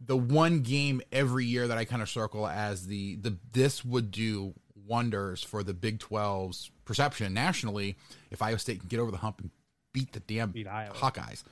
[0.00, 4.12] the one game every year that I kind of circle as the the this would
[4.12, 4.54] do
[4.86, 7.96] wonders for the Big 12's perception nationally
[8.30, 9.50] if Iowa State can get over the hump and
[9.92, 10.94] beat the damn Beat Iowa.
[10.94, 11.42] Hawkeyes.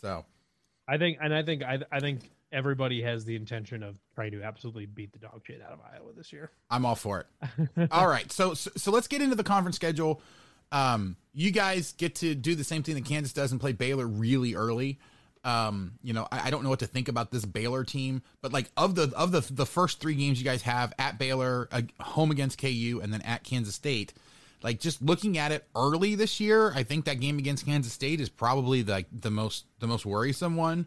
[0.00, 0.24] So
[0.88, 2.20] I think, and I think, I, I think
[2.56, 6.12] everybody has the intention of trying to absolutely beat the dog shit out of Iowa
[6.16, 6.50] this year.
[6.70, 7.88] I'm all for it.
[7.92, 10.22] all right, so, so so let's get into the conference schedule.
[10.72, 14.06] Um, you guys get to do the same thing that Kansas does and play Baylor
[14.06, 14.98] really early.
[15.44, 18.52] Um, you know, I, I don't know what to think about this Baylor team, but
[18.52, 21.82] like of the of the the first three games you guys have at Baylor, uh,
[22.00, 24.14] home against KU, and then at Kansas State.
[24.62, 28.20] Like just looking at it early this year, I think that game against Kansas State
[28.20, 30.86] is probably the the most the most worrisome one.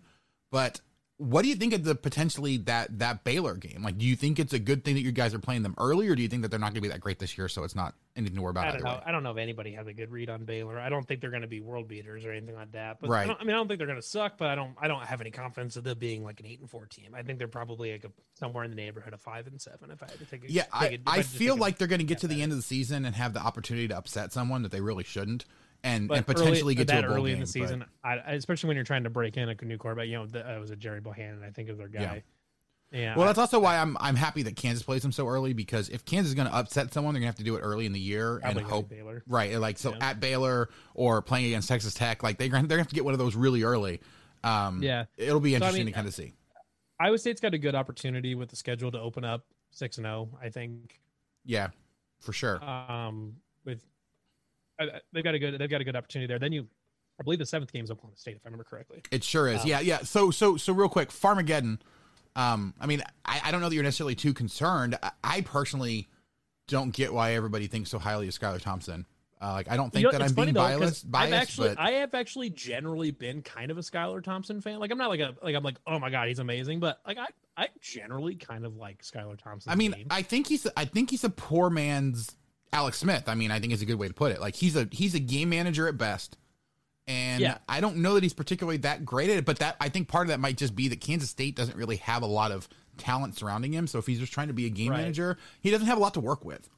[0.51, 0.81] But
[1.19, 3.83] what do you think of the potentially that that Baylor game?
[3.83, 6.07] Like, do you think it's a good thing that you guys are playing them early,
[6.07, 7.65] or do you think that they're not going to be that great this year, so
[7.65, 8.89] it's not anything to worry about I don't know.
[8.91, 9.03] way?
[9.05, 10.79] I don't know if anybody has a good read on Baylor.
[10.79, 13.01] I don't think they're going to be world beaters or anything like that.
[13.01, 13.29] But Right.
[13.29, 14.37] I, I mean, I don't think they're going to suck.
[14.37, 14.75] But I don't.
[14.79, 17.13] I don't have any confidence of them being like an eight and four team.
[17.13, 19.91] I think they're probably like a, somewhere in the neighborhood of five and seven.
[19.91, 21.99] If I had to take a Yeah, take I, a- I feel like they're going
[21.99, 24.61] to get to the end of the season and have the opportunity to upset someone
[24.63, 25.43] that they really shouldn't,
[25.83, 27.35] and but and potentially early, get to that a bowl early game.
[27.35, 30.07] in the season, I, especially when you're trying to break in a new quarterback.
[30.07, 31.43] You know, the, uh, was a Gerry Bohanon?
[31.43, 32.23] I think is their guy.
[32.91, 33.15] Yeah.
[33.15, 35.89] well, I- that's also why I'm I'm happy that Kansas plays them so early because
[35.89, 37.85] if Kansas is going to upset someone, they're going to have to do it early
[37.85, 39.23] in the year and hope Baylor.
[39.27, 39.97] right, like so Yeah.
[40.09, 42.95] at Baylor or playing against Texas Tech, like they're gonna, they're going to have to
[42.95, 44.01] get one of those really early.
[44.43, 45.05] Um, Yeah.
[45.17, 46.33] it'll be So, I interesting mean, to kind of see.
[46.99, 50.29] Iowa State's got a good opportunity with the schedule to open up six and zero.
[50.41, 50.99] I think.
[51.45, 51.69] Yeah,
[52.19, 52.61] for sure.
[52.63, 53.85] Um, with uh,
[55.13, 56.39] they've got a good they've got a good opportunity there.
[56.39, 56.67] Then you,
[57.19, 59.01] I believe the seventh game is Oklahoma State, if I remember correctly.
[59.11, 59.61] It sure is.
[59.61, 59.99] Um, yeah, yeah.
[59.99, 61.79] So so so real quick, Farmageddon.
[62.35, 64.97] Um, I mean, I, I don't know that you're necessarily too concerned.
[65.01, 66.07] I, I personally
[66.67, 69.05] don't get why everybody thinks so highly of Skylar Thompson.
[69.41, 71.09] Uh, like, I don't think You know, that I'm being though, biased.
[71.09, 74.79] biased I've actually, but I have actually generally been kind of a Skylar Thompson fan.
[74.79, 77.17] Like I'm not like a like I'm like oh my god he's amazing, but like
[77.17, 79.71] I I generally kind of like Skylar Thompson.
[79.71, 82.35] I mean, I think he's I think he's a poor man's
[82.71, 83.27] Alex Smith.
[83.27, 84.39] I mean, I think is a good way to put it.
[84.41, 86.37] Like he's a he's a game manager at best,
[87.07, 87.57] And Yeah.
[87.67, 90.25] I don't know that he's particularly that great at it, but that I think part
[90.25, 93.35] of that might just be that Kansas State doesn't really have a lot of talent
[93.35, 93.87] surrounding him.
[93.87, 94.97] So if he's just trying to be a game Right.
[94.99, 96.69] manager, he doesn't have a lot to work with.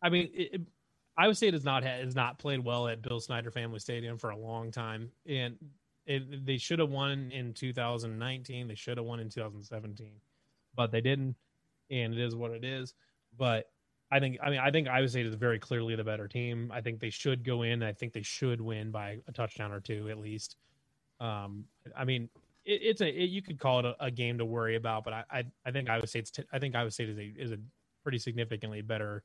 [0.00, 0.60] I mean, it,
[1.18, 4.36] Iowa State has not has not played well at Bill Snyder Family Stadium for a
[4.36, 5.56] long time, and
[6.06, 8.68] it, they should have won in 2019.
[8.68, 10.12] They should have won in 2017,
[10.74, 11.34] but they didn't,
[11.90, 12.94] and it is what it is.
[13.36, 13.70] But
[14.10, 16.70] I think, I mean, I think Iowa State is very clearly the better team.
[16.72, 17.82] I think they should go in.
[17.82, 20.56] I think they should win by a touchdown or two at least.
[21.18, 21.64] Um,
[21.96, 22.28] I mean,
[22.64, 25.12] it, it's a it, you could call it a, a game to worry about, but
[25.12, 27.58] I, I I think Iowa State's t- I think Iowa State is a is a
[28.02, 29.24] pretty significantly better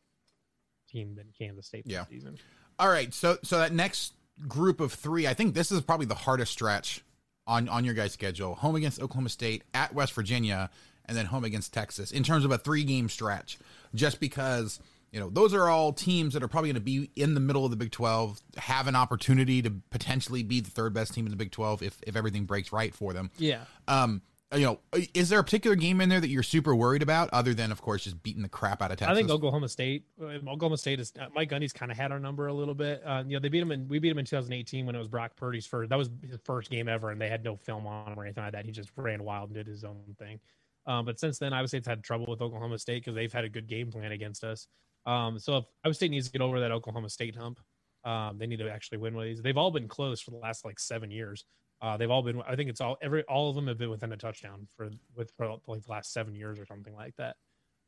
[0.90, 2.06] team than Kansas State this Yeah.
[2.06, 2.38] season.
[2.80, 4.14] All right, so so that next
[4.48, 7.04] group of three, I think this is probably the hardest stretch
[7.46, 8.56] on on your guys' schedule.
[8.56, 10.70] Home against Oklahoma State, at West Virginia,
[11.06, 12.12] and then home against Texas.
[12.12, 13.58] In terms of a three game stretch,
[13.94, 14.80] just because
[15.12, 17.66] you know those are all teams that are probably going to be in the middle
[17.66, 21.32] of the Big Twelve, have an opportunity to potentially be the third best team in
[21.32, 23.32] the Big Twelve if if everything breaks right for them.
[23.38, 23.62] Yeah.
[23.88, 24.22] Um,
[24.54, 24.80] you know,
[25.14, 27.82] is there a particular game in there that you're super worried about, other than of
[27.82, 29.12] course just beating the crap out of Texas?
[29.12, 30.06] I think Oklahoma State.
[30.22, 33.02] uh, Oklahoma State is uh, Mike Gundy's kind of had our number a little bit.
[33.06, 35.08] Uh, you know, they beat him in we beat him in 2018 when it was
[35.08, 35.90] Brock Purdy's first.
[35.90, 38.44] That was his first game ever, and they had no film on him or anything
[38.44, 38.66] like that.
[38.66, 40.40] He just ran wild and did his own thing.
[40.88, 43.50] Um, but since then, Iowa State's had trouble with Oklahoma State because they've had a
[43.50, 44.68] good game plan against us.
[45.06, 47.60] Um, so if Iowa State needs to get over that Oklahoma State hump,
[48.04, 49.42] um, they need to actually win one of these.
[49.42, 51.46] They've all been close for the last like seven years.
[51.82, 52.42] Uh, they've all been.
[52.48, 55.32] I think it's all every all of them have been within a touchdown for with
[55.38, 57.36] for like the last seven years or something like that.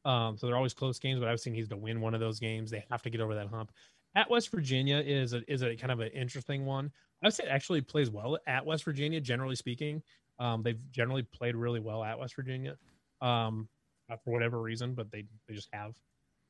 [0.06, 2.39] Um, so they're always close games, but I've seen needs to win one of those
[2.39, 2.72] games.
[2.72, 3.72] They have to get over that hump.
[4.16, 6.91] At West Virginia is a is a kind of an interesting one.
[7.22, 10.02] I would say it actually plays well at West Virginia, generally speaking.
[10.44, 12.76] Um, they've generally played really well at West Virginia,
[13.22, 13.70] um,
[14.10, 15.94] not for whatever reason, but they they just have.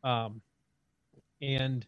[0.04, 0.42] Um,
[1.42, 1.86] and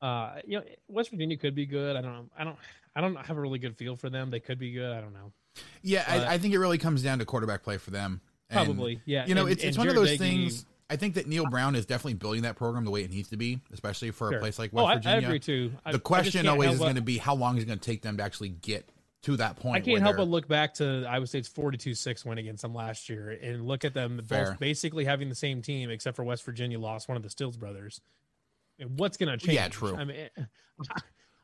[0.00, 1.96] uh, you know, West Virginia could be good.
[1.96, 2.26] I don't know.
[2.38, 2.56] I don't.
[2.96, 4.30] I don't have a really good feel for them.
[4.30, 4.90] They could be good.
[4.96, 5.32] I don't know.
[5.82, 8.20] Yeah, I, I think it really comes down to quarterback play for them.
[8.50, 9.26] And, Probably, yeah.
[9.26, 10.64] You know, And- it's it's and one of those things.
[10.90, 13.36] I think that Neal Brown is definitely building that program the way it needs to
[13.36, 14.38] be, especially for Sure.
[14.38, 15.26] a place like Oh, West I- I Virginia.
[15.28, 15.72] agree, too.
[15.84, 17.84] I- I the question always is going to be how long is it going to
[17.84, 18.88] take them to actually get
[19.22, 19.76] to that point.
[19.76, 23.30] I can't help but look back to Iowa State's 42-6 win against them last year
[23.42, 24.50] and look at them Fair.
[24.52, 27.56] both basically having the same team, except for West Virginia lost one of the Stills
[27.56, 28.00] brothers.
[28.78, 29.56] And What's going to change?
[29.56, 29.96] Yeah, true.
[29.96, 30.16] I mean,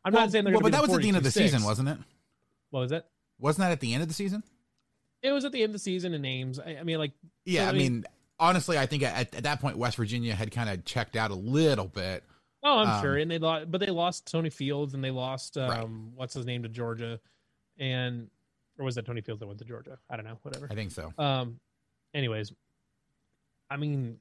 [0.04, 1.32] I'm Well, not saying they're well, but that was at the end of the 42-6.
[1.32, 1.98] season, wasn't it?
[2.70, 3.08] What was that?
[3.40, 4.42] Wasn't that at the end of the season?
[5.22, 6.60] It was at the end of the season in names.
[6.60, 7.12] I, I mean, like,
[7.44, 8.04] Yeah, I mean,
[8.38, 11.34] honestly, I think at, at that point West Virginia had kind of checked out a
[11.34, 12.22] little bit.
[12.62, 13.16] Oh, I'm Um, sure.
[13.16, 15.86] And they lost, but they lost Tony Fields and they lost um, Right.
[16.14, 17.18] what's his name to Georgia,
[17.78, 18.28] and
[18.78, 19.98] or was that Tony Fields that went to Georgia?
[20.10, 20.38] I don't know.
[20.42, 20.68] Whatever.
[20.70, 21.12] I think so.
[21.18, 21.58] Um.
[22.14, 22.52] Anyways,
[23.70, 24.18] I mean,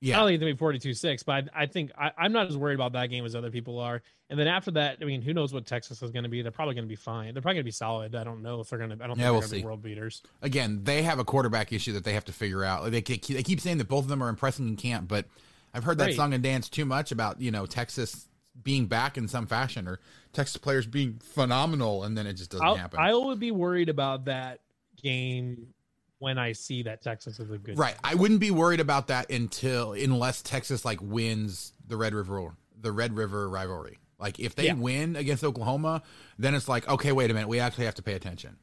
[0.00, 0.16] Yeah.
[0.16, 2.48] I don't think it's gonna be 42 6, but I, I think I, I'm not
[2.48, 4.02] as worried about that game as other people are.
[4.30, 6.42] And then after that, I mean, who knows what Texas is going to be?
[6.42, 7.32] They're probably going to be fine.
[7.34, 8.14] They're probably going to be solid.
[8.14, 9.02] I don't know if they're going to.
[9.02, 9.64] I don't think Yeah, they're we'll going to be see.
[9.66, 10.22] world beaters.
[10.42, 12.82] again, they have a quarterback issue that they have to figure out.
[12.82, 15.24] Like, They keep, they keep saying that both of them are impressing in camp, but
[15.72, 16.14] I've heard that Right.
[16.16, 18.28] song and dance too much about you know Texas
[18.62, 20.00] being back in some fashion or
[20.32, 22.98] Texas players being phenomenal, and then it just doesn't I'll, happen.
[23.00, 24.60] I would be worried about that
[25.00, 25.68] game
[26.18, 27.78] when I see that Texas is a good.
[27.78, 32.54] right, I wouldn't be worried about that until unless Texas like wins the Red River
[32.80, 33.98] the Red River rivalry.
[34.18, 34.74] Like if they Yeah.
[34.74, 36.02] win against Oklahoma,
[36.38, 38.56] then it's like okay, wait a minute, we actually have to pay attention.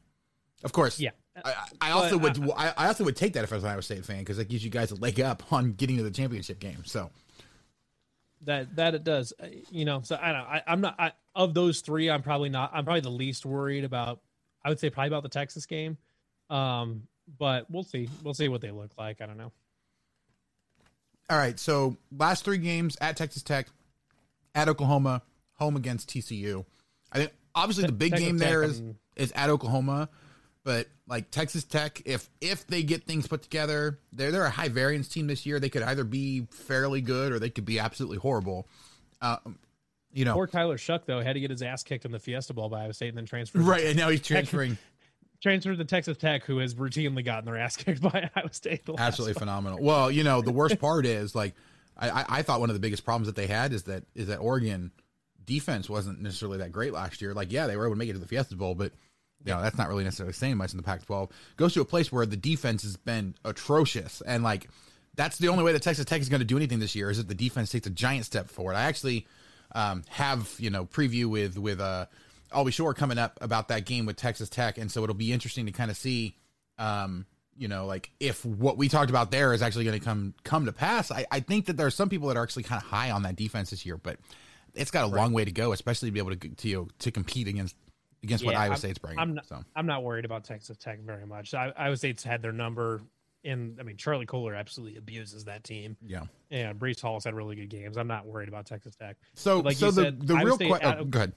[0.64, 1.12] Of course, Yeah.
[1.44, 3.64] I, I also But would uh, I, I also would take that if I was
[3.64, 6.04] an Iowa State fan because that gives you guys a leg up on getting to
[6.04, 6.84] the championship game.
[6.86, 7.12] So
[8.42, 11.12] that that it does Uh, you know so i don't know I, i'm not I,
[11.36, 14.20] of those three i'm probably not i'm probably the least worried about
[14.64, 15.98] i would say probably about the texas game.
[16.50, 17.04] Um
[17.40, 19.52] but we'll see we'll see what they look like i don't know.
[21.30, 23.68] All right, so last three games at Texas Tech,
[24.54, 25.24] at Oklahoma,
[25.54, 26.66] home against TCU.
[27.12, 30.10] I think obviously the big Texas game Tech, there is um, is at Oklahoma,
[30.66, 34.68] but like Texas Tech, if if they get things put together, they're they're a high
[34.68, 35.60] variance team this year.
[35.60, 38.68] They could either be fairly good or they could be absolutely horrible.
[39.22, 39.60] Um,
[40.12, 42.54] you know, poor Tyler Shough though had to get his ass kicked in the fiesta
[42.54, 43.86] bowl by iowa state and then transferred right?
[43.86, 44.78] And now he's transferring.
[45.44, 49.34] transferred to texas tech who has routinely gotten their ass kicked by iowa state absolutely
[49.34, 49.78] five- phenomenal.
[49.80, 51.54] Well, you know, the worst part is like
[51.96, 54.28] I, I, I thought one of the biggest problems that they had is that is
[54.28, 54.92] that Oregon
[55.46, 57.36] defense wasn't necessarily that great last year.
[57.36, 58.92] Like, yeah, they were able to make it to the Fiesta Bowl, but
[59.44, 61.30] you know, that's not really necessarily saying much in the Pac-12.
[61.58, 64.68] Goes to a place where the defense has been atrocious, and like
[65.16, 67.20] that's the only way that Texas Tech is going to do anything this year is
[67.20, 68.76] if the defense takes a giant step forward.
[68.76, 69.28] I actually
[69.74, 72.06] um, have you know preview with with uh,
[72.52, 75.66] Albie Shore coming up about that game with Texas Tech, and so it'll be interesting
[75.66, 76.36] to kind of see.
[76.78, 77.26] Um,
[77.58, 80.66] you know, like if what we talked about there is actually going to come come
[80.66, 82.90] to pass, I, I think that there are some people that are actually kind of
[82.90, 84.18] high on that defense this year, but
[84.74, 86.88] it's got a long way to go, especially to be able to to you know,
[87.00, 87.76] to compete against
[88.26, 89.20] against what Yeah, Iowa I'm- State's bringing.
[89.20, 91.54] I'm not, so I'm not worried about Texas Tech very much.
[91.54, 93.02] I, Iowa State's had their number.
[93.44, 95.96] and I mean, Charlie Kolar absolutely abuses that team.
[96.06, 96.24] yeah.
[96.52, 97.98] And Breece Hall's had really good games.
[97.98, 99.18] I'm not worried about Texas Tech.
[99.36, 100.96] So Like so you the said, the Iowa real question.
[101.00, 101.34] Oh, go ahead.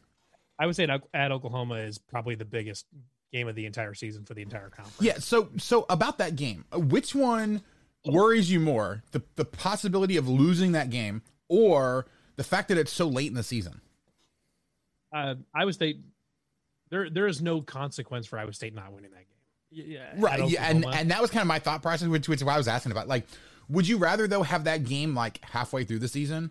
[0.59, 2.87] I would say at, at Oklahoma is probably the biggest
[3.33, 5.01] game of the entire season for the entire conference.
[5.03, 5.19] Yeah.
[5.19, 7.63] So so about that game, which one
[8.07, 9.03] worries you more?
[9.13, 13.35] The the possibility of losing that game, or the fact that it's so late in
[13.35, 13.81] the season?
[15.15, 16.01] uh, Iowa State,
[16.91, 19.25] there there is no consequence for Iowa State not winning that game.
[19.71, 20.49] Yeah, Right.
[20.49, 20.69] Yeah.
[20.69, 22.69] And and that was kind of my thought process, which which is why I was
[22.69, 23.09] asking about.
[23.09, 23.27] Like,
[23.69, 26.51] would you rather though have that game like halfway through the season,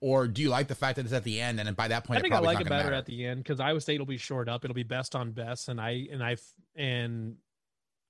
[0.00, 2.18] or do you like the fact that it's at the end and by that point
[2.18, 4.06] I think it I probably like it better at the end because Iowa State will
[4.06, 4.64] be short up.
[4.64, 6.36] It'll be best on best, and I and I
[6.76, 7.36] and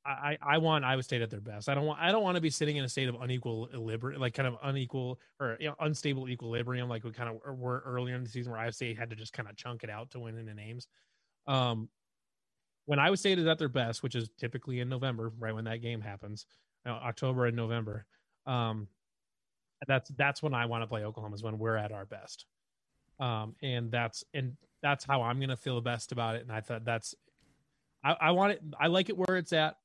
[0.05, 1.69] I I want Iowa State at their best.
[1.69, 4.21] I don't want I don't want to be sitting in a state of unequal equilibrium,
[4.21, 8.17] like kind of unequal or you know, unstable equilibrium, like we kind of were earlier
[8.17, 10.21] in the season where Iowa State had to just kind of chunk it out to
[10.21, 10.89] win in the names.
[11.49, 11.89] Um,
[12.87, 15.83] when Iowa State is at their best, which is typically in November, right when that
[15.83, 16.47] game happens,
[16.87, 18.07] uh, October and November.
[18.47, 18.89] Um,
[19.87, 22.47] that's that's when I want to play Oklahoma is when we're at our best.
[23.21, 26.43] Um, and that's and that's how I'm gonna feel the best about it.
[26.43, 27.15] And I thought that's
[28.05, 29.77] I, I want it I like it where it's at,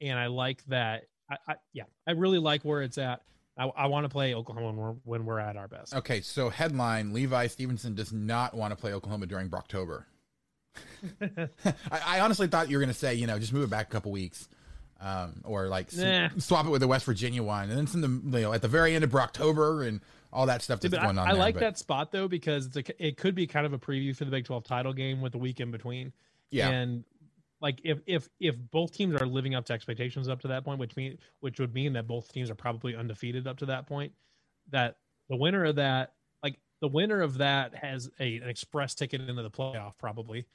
[0.00, 3.22] and I like that I, I yeah, I really like where it's at.
[3.58, 5.94] I, I want to play Oklahoma when we're when we're at our best.
[5.94, 10.04] Okay, so headline: Levi Stevenson does not want to play Oklahoma during Brocktober.
[11.90, 13.88] I, I honestly thought you were going to say, you know, just move it back
[13.88, 14.48] a couple weeks,
[15.00, 16.28] um, or like Nah.
[16.38, 18.68] swap it with the West Virginia one, and then in the you know at the
[18.68, 20.00] very end of Brocktober and
[20.32, 21.26] all that stuff that's I, going on.
[21.26, 23.72] I there, like but- that spot though because it's a, it could be kind of
[23.72, 26.12] a preview for the Big 12 title game with the week in between.
[26.50, 26.68] Yeah.
[26.68, 27.04] And
[27.60, 30.78] like if if if both teams are living up to expectations up to that point,
[30.78, 34.12] which mean which would mean that both teams are probably undefeated up to that point,
[34.70, 34.96] that
[35.28, 36.12] the winner of that
[36.42, 40.46] like the winner of that has a an express ticket into the playoff probably,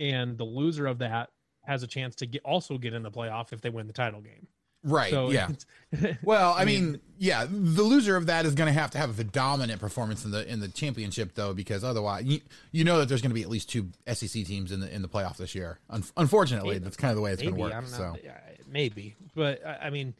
[0.00, 1.30] and the loser of that
[1.62, 4.20] has a chance to get also get in the playoff if they win the title
[4.20, 4.48] game.
[4.82, 5.10] Right.
[5.10, 5.48] So yeah.
[6.22, 8.98] Well, I, I mean, mean- yeah, the loser of that is going to have to
[8.98, 12.40] have the dominant performance in the in the championship, though, because otherwise, you,
[12.72, 15.02] you know that there's going to be at least two SEC teams in the in
[15.02, 15.78] the playoff this year.
[15.90, 17.72] Un- unfortunately, that's kind of the way it's going to work.
[17.72, 17.96] I don't know.
[17.96, 20.14] So, Yeah, maybe, but I I mean,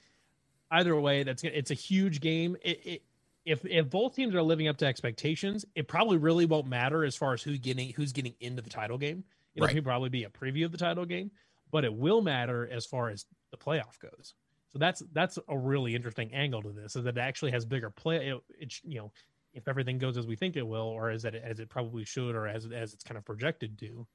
[0.70, 2.56] either way, that's it's a huge game.
[2.62, 3.02] It, it,
[3.46, 7.16] if if both teams are living up to expectations, it probably really won't matter as
[7.16, 9.24] far as who getting who's getting into the title game.
[9.58, 9.84] Right.
[9.84, 11.30] probably be a preview of the title game,
[11.70, 14.34] but it will matter as far as the playoff goes.
[14.72, 17.90] So that's that's a really interesting angle to this, is that it actually has bigger
[17.90, 18.28] play.
[18.28, 19.12] It, it you know,
[19.52, 22.34] if everything goes as we think it will, or as it as it probably should,
[22.34, 24.06] or as as it's kind of projected to,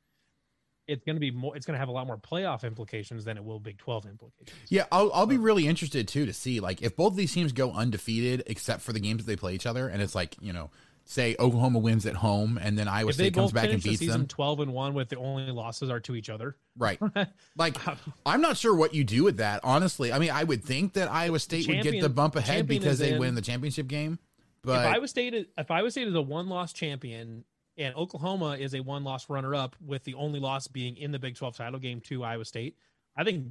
[0.88, 1.56] it's going to be more.
[1.58, 4.58] It's going to have a lot more playoff implications than it will Big Twelve implications.
[4.70, 7.52] yeah, I'll, I'll be really interested too to see like if both of these teams
[7.52, 10.54] go undefeated except for the games that they play each other, and it's like you
[10.54, 10.70] know,
[11.08, 14.00] say Oklahoma wins at home, and then Iowa if State comes back and the beats
[14.00, 14.28] season them.
[14.28, 17.00] twelve and one with the only losses are to each other, Right.
[17.58, 17.78] Like,
[18.26, 20.12] I'm not sure what you do with that, honestly.
[20.12, 23.14] I mean, I would think that Iowa State would get the bump ahead because they
[23.14, 24.20] in- win the championship game.
[24.64, 27.46] But if Iowa State is, if Iowa State is a one loss champion
[27.78, 31.20] and Oklahoma is a one loss runner up with the only loss being in the
[31.20, 32.76] Big Twelve title game to Iowa State,
[33.16, 33.46] I think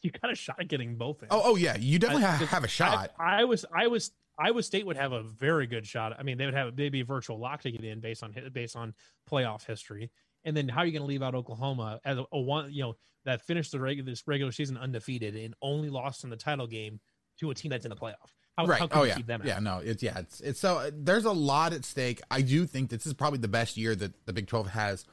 [0.00, 1.22] you got a shot at getting both.
[1.22, 1.28] In.
[1.30, 3.12] oh, oh yeah, you definitely I- have, have a shot.
[3.18, 6.14] I, I was I was Iowa State would have a very good shot.
[6.18, 8.34] I mean, they would have they'd be a virtual lock to get in based on
[8.52, 8.94] based on
[9.30, 10.10] playoff history.
[10.44, 12.82] And then how are you going to leave out Oklahoma as a, a one you
[12.82, 16.66] know that finished the regular this regular season undefeated and only lost in the title
[16.66, 17.00] game
[17.40, 18.32] to a team that's in the playoff?
[18.56, 18.80] How, right.
[18.80, 19.14] how can oh you yeah.
[19.16, 19.46] keep them out?
[19.46, 19.58] Yeah.
[19.58, 19.78] No.
[19.78, 20.18] It's yeah.
[20.18, 22.20] It's it's so uh, there's a lot at stake.
[22.30, 25.04] I do think this is probably the best year that the Big Twelve has,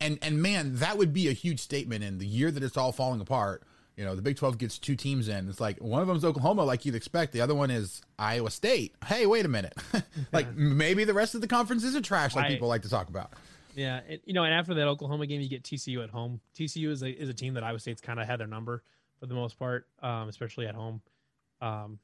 [0.00, 2.92] and and man, that would be a huge statement in the year that it's all
[2.92, 3.62] falling apart.
[3.96, 5.48] You know, the Big Twelve gets two teams in.
[5.48, 7.32] It's like one of them's Oklahoma, like you'd expect.
[7.32, 8.94] The other one is Iowa State.
[9.06, 9.74] Hey, wait a minute.
[10.32, 13.08] like maybe the rest of the conference isn't trash, like I- people like to talk
[13.08, 13.32] about.
[13.76, 16.40] Yeah, and, you know, and after that Oklahoma game, you get TCU at home.
[16.56, 18.82] TCU is a is a team that Iowa State's kind of had their number
[19.18, 21.00] for the most part, um, especially at home.
[21.60, 21.98] Um,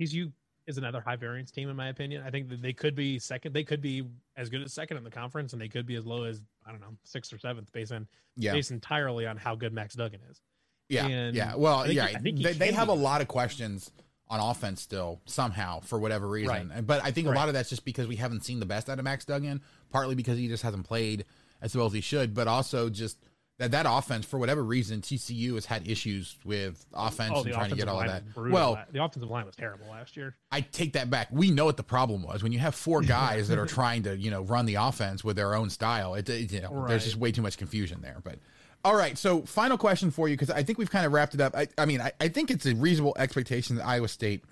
[0.00, 0.32] TCU
[0.66, 2.22] is another high variance team in my opinion.
[2.26, 3.52] I think that they could be second.
[3.52, 4.04] They could be
[4.36, 6.70] as good as second in the conference, and they could be as low as I
[6.70, 8.06] don't know sixth or seventh, based on
[8.36, 8.52] Yeah.
[8.52, 10.40] based entirely on how good Max Duggan is.
[10.88, 11.54] Yeah, And yeah.
[11.54, 12.08] Well, yeah.
[12.08, 13.90] he- I think they, they have be a lot of questions
[14.28, 16.70] on offense still somehow for whatever reason.
[16.70, 16.86] Right.
[16.86, 17.36] But I think a Right.
[17.36, 19.60] lot of that's just because we haven't seen the best out of Max Duggan,
[19.90, 21.24] partly because he just hasn't played
[21.60, 23.18] as well as he should, but also just
[23.58, 27.70] that that offense for whatever reason TCU has had issues with offense Oh, and trying
[27.70, 28.24] to get all of that.
[28.36, 30.34] Well, the offensive line was terrible last year.
[30.50, 31.28] I take that back.
[31.30, 34.16] We know what the problem was when you have four guys that are trying to,
[34.16, 36.14] you know, run the offense with their own style.
[36.14, 36.88] It, it- you know, Right.
[36.88, 38.20] there's just way too much confusion there.
[38.24, 38.38] But
[38.84, 41.40] all right, so final question for you because I think we've kind of wrapped it
[41.40, 41.56] up.
[41.56, 44.44] I, I mean, I, I think it's a reasonable expectation that Iowa State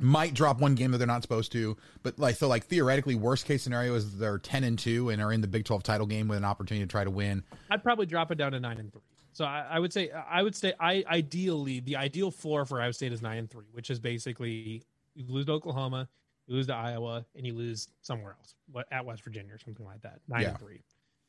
[0.00, 1.76] might drop one game that they're not supposed to.
[2.02, 5.32] But like so, like theoretically, worst case scenario is they're ten and two and are
[5.32, 7.42] in the Big Twelve title game with an opportunity to try to win.
[7.70, 9.02] I'd probably drop it down to nine and three.
[9.32, 12.92] So I, I would say I would say I ideally the ideal floor for Iowa
[12.92, 14.82] State is nine and three, which is basically
[15.14, 16.08] you lose to Oklahoma,
[16.46, 19.86] you lose to Iowa, and you lose somewhere else, what at West Virginia or something
[19.86, 20.20] like that.
[20.28, 20.48] Nine Yeah.
[20.50, 20.80] and three.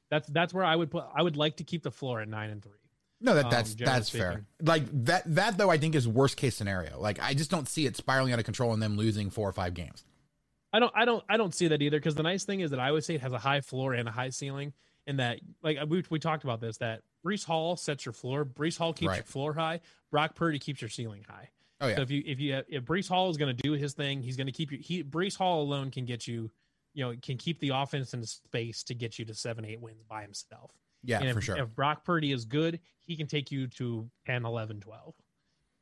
[0.10, 1.04] That's that's where I would put.
[1.14, 2.74] I would like to keep the floor at nine and three.
[3.22, 4.46] No, that Um, that's generally that's fair.
[4.62, 7.00] Like that that though I think is worst case scenario.
[7.00, 9.52] Like I just don't see it spiraling out of control and them losing four or
[9.54, 10.06] five games.
[10.72, 12.80] I don't I don't I don't see that either because the nice thing is that
[12.80, 14.72] Iowa State has a high floor and a high ceiling,
[15.08, 18.78] and that like we we talked about this that Breece Hall sets your floor, Breece
[18.78, 19.16] Hall keeps Right.
[19.18, 21.50] your floor high, Brock Purdy keeps your ceiling high.
[21.82, 21.96] Oh yeah.
[21.96, 24.38] So if you if you if Breece Hall is going to do his thing, he's
[24.38, 24.78] going to keep you.
[24.78, 26.52] He Breece Hall alone can get you,
[26.94, 30.04] you know, can keep the offense in space to get you to seven eight wins
[30.04, 30.72] by himself.
[31.04, 31.58] Yeah, And for sure.
[31.58, 35.14] If Brock Purdy is good, he can take you to 10, 11, 12.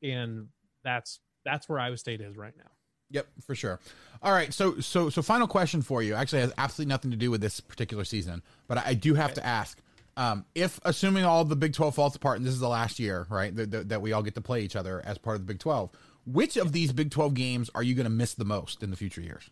[0.03, 0.47] and
[0.83, 2.69] that's that's where Iowa State is right now.
[3.09, 3.79] Yep, for sure.
[4.21, 6.13] All right, so so so final question for you.
[6.13, 9.45] Actually, has absolutely nothing to do with this particular season, but I do have to
[9.45, 9.79] ask:
[10.17, 13.25] um, if assuming all the Big Twelve falls apart, and this is the last year,
[13.29, 15.45] right, that, that, that we all get to play each other as part of the
[15.53, 15.89] Big Twelve,
[16.25, 18.97] which of these Big Twelve games are you going to miss the most in the
[18.97, 19.49] future years?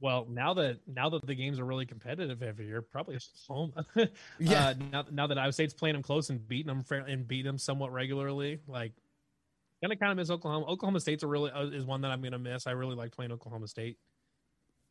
[0.00, 3.86] Well, now that now that the games are really competitive every year, probably Oklahoma.
[4.38, 4.68] Yeah.
[4.68, 7.46] Uh, now, now that Iowa State's playing them close and beating them fair, and beating
[7.46, 8.92] them somewhat regularly, like
[9.82, 10.66] gonna kind of miss Oklahoma.
[10.66, 12.66] Oklahoma State's a really uh, is one that I'm gonna miss.
[12.66, 13.98] I really like playing Oklahoma State.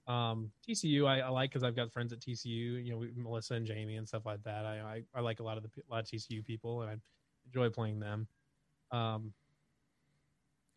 [0.08, 2.86] Um, TCU I, I like because I've got friends at TCU.
[2.86, 4.66] You know, we, Melissa and Jamie and stuff like that.
[4.66, 6.96] I, I I like a lot of the a lot of TCU people, and I
[7.46, 8.28] enjoy playing them.
[8.92, 9.34] Um,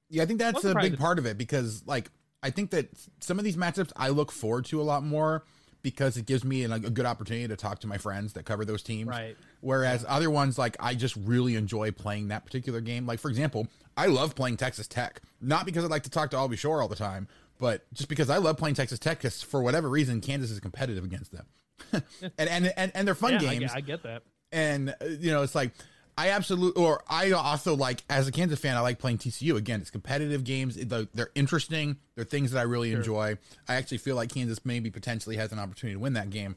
[0.09, 2.11] Yeah, I think that's a big part of it because, like,
[2.43, 2.89] I think that
[3.21, 5.45] some of these matchups I look forward to a lot more
[5.83, 8.65] because it gives me an, a good opportunity to talk to my friends that cover
[8.65, 9.09] those teams.
[9.09, 9.37] Right.
[9.61, 13.07] Whereas other ones, like, I just really enjoy playing that particular game.
[13.07, 13.67] Like, for example,
[13.97, 16.89] I love playing Texas Tech, not because I like to talk to Albie Shore all
[16.89, 17.29] the time,
[17.59, 21.05] but just because I love playing Texas Tech because for whatever reason, Kansas is competitive
[21.05, 21.47] against them.
[21.93, 24.23] and, and, and, and they're fun yeah, I games get- I get that.
[24.53, 25.73] and uh, you know it's like
[26.21, 29.81] I absolutely or I also like as a Kansas fan I like playing TCU again
[29.81, 30.77] it's competitive games.
[30.77, 31.97] They're- interesting.
[32.15, 33.39] They're things that I really enjoy.
[33.67, 36.57] I actually feel like Kansas maybe potentially has an opportunity to win that game.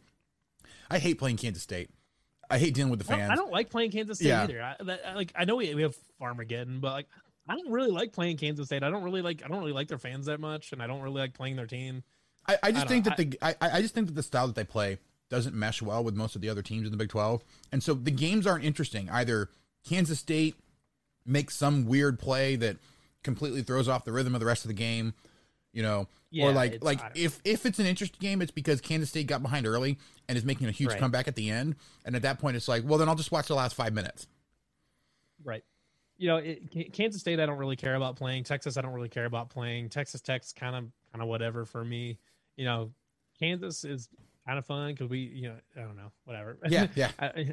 [0.92, 1.90] I hate playing Kansas State.
[2.50, 4.44] I hate dealing with the fans I don't like playing Kansas State Yeah.
[4.44, 4.62] either.
[4.62, 7.08] I, that, I, like I know we, we have Farmageddon, but like
[7.48, 8.84] I don't really like playing Kansas State.
[8.84, 11.02] I don't really like I don't really like their fans that much, and I don't
[11.02, 12.04] really like playing their team.
[12.46, 14.56] I, I just I think that the I, I just think that the style that
[14.56, 14.98] they play
[15.34, 17.94] doesn't mesh well with most of the other teams in the Big Twelve, and so
[17.94, 19.10] the games aren't interesting.
[19.10, 19.50] Either
[19.84, 20.56] Kansas State
[21.26, 22.78] makes some weird play that
[23.24, 25.14] completely throws off the rhythm of the rest of the game,
[25.72, 29.10] you know, Yeah, or like like if if it's an interesting game, it's because Kansas
[29.10, 29.98] State got behind early
[30.30, 31.00] and is making a huge Right.
[31.00, 31.76] comeback at the end,
[32.06, 34.28] and at that point, it's like, well, then I'll just watch the last five minutes.
[35.44, 35.64] Right.
[36.18, 38.44] You know, it, Kansas State I don't really care about playing.
[38.44, 39.90] Texas I don't really care about playing.
[39.90, 42.20] Texas Tech's kind of kind of whatever for me.
[42.56, 42.92] You know,
[43.40, 44.10] Kansas is
[44.46, 46.58] kind of fun because we you know I don't know whatever.
[46.70, 47.12] Yeah, yeah.
[47.20, 47.44] I- uh,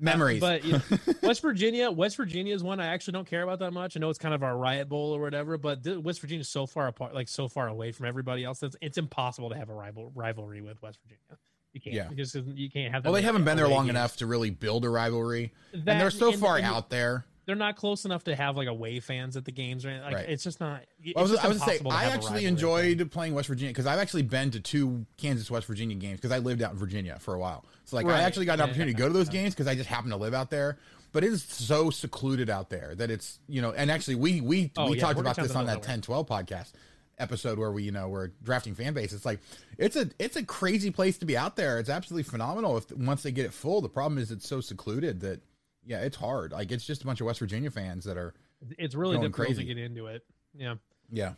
[0.00, 0.38] Memories.
[0.40, 0.80] but you know,
[1.24, 3.96] West Virginia, West Virginia is one I actually don't care about that much.
[3.96, 6.48] I know it's kind of our riot bowl or whatever, but th- West Virginia is
[6.48, 8.62] so far apart, like so far away from everybody else.
[8.62, 11.36] It's, it's impossible to have a rival rivalry with West Virginia.
[11.72, 11.96] You can't.
[11.96, 12.10] Yeah.
[12.10, 13.02] You just you can't have.
[13.04, 13.96] Well, they haven't been there long games.
[13.96, 17.24] enough to really build a rivalry, and they're so and- far and- out there.
[17.48, 20.04] They're not close enough to have like away fans at the games, or anything.
[20.04, 20.28] Like, Right.
[20.28, 20.82] It's just not.
[21.02, 23.98] It's I was, just I was say I actually enjoyed playing West Virginia because I've
[23.98, 27.32] actually been to two Kansas West Virginia games because I lived out in Virginia for
[27.32, 27.64] a while.
[27.86, 29.88] So like I actually got an opportunity to go to those games because I just
[29.88, 30.76] happen to live out there.
[31.12, 33.72] But it is so secluded out there that it's you know.
[33.72, 35.86] And actually, we we Oh, we yeah, talked about this on that nowhere.
[35.86, 36.72] 10 12 podcast
[37.18, 39.14] episode where we you know we're drafting fan base.
[39.14, 39.40] It's like
[39.78, 41.78] it's a it's a crazy place to be out there.
[41.78, 42.76] It's absolutely phenomenal.
[42.76, 45.40] If once they get it full, the problem is it's so secluded that
[45.88, 46.52] yeah, it's hard.
[46.52, 48.34] Like it's just a bunch of West Virginia fans that are
[48.78, 49.62] It's really going difficult crazy.
[49.66, 50.24] to get into it.
[50.54, 50.74] Yeah.
[51.10, 51.32] Yeah.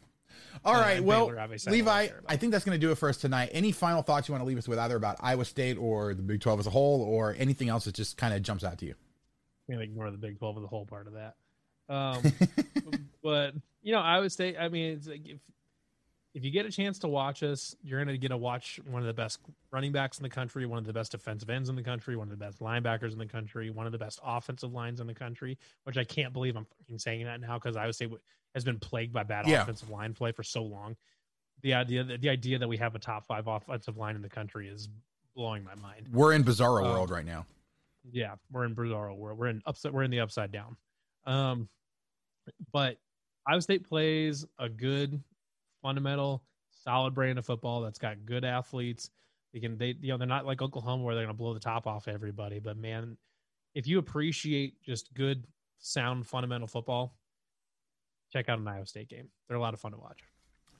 [0.65, 1.03] All Uh, right.
[1.03, 2.13] Well, Baylor, obviously, I don't Levi, really.
[2.29, 3.51] I think that's going to do it for us tonight.
[3.53, 6.23] Any final thoughts you want to leave us with either about Iowa State or the
[6.23, 8.87] Big 12 as a whole or anything else that just kind of jumps out to
[8.87, 8.95] you?
[9.69, 11.35] I'm gonna ignore the Big Twelve as the whole part of that.
[11.91, 12.23] Um,
[13.23, 14.57] but you know, Iowa State.
[14.59, 15.39] I mean, it's like if
[16.33, 19.07] if you get a chance to watch us, you're gonna get to watch one of
[19.09, 19.41] the best
[19.73, 22.29] running backs in the country, one of the best defensive ends in the country, one
[22.31, 25.15] of the best linebackers in the country, one of the best offensive lines in the
[25.15, 25.59] country.
[25.85, 28.11] Which I can't believe I'm fucking saying that now because I Iowa State
[28.55, 29.63] has been plagued by bad Yeah.
[29.63, 30.97] offensive line play for so long.
[31.63, 34.29] The idea that the idea that we have a top five offensive line in the
[34.31, 34.89] country is
[35.35, 36.09] blowing my mind.
[36.13, 37.45] We're in bizarro Um, world right now.
[38.11, 39.39] Yeah, we're in bizarro world.
[39.39, 39.93] We're in upside.
[39.93, 40.77] We're in the upside down.
[41.27, 41.69] Um,
[42.73, 42.99] but
[43.47, 45.23] Iowa State plays a good,
[45.83, 46.43] fundamental,
[46.85, 49.11] solid brand of football that's got good athletes.
[49.53, 51.61] They can they you know they're not like Oklahoma where they're going to blow the
[51.61, 52.61] top off everybody.
[52.61, 53.17] But man,
[53.75, 55.45] if you appreciate just good,
[55.79, 57.17] sound, fundamental football,
[58.33, 59.29] check out an Iowa State game.
[59.49, 60.21] They're a lot of fun to watch.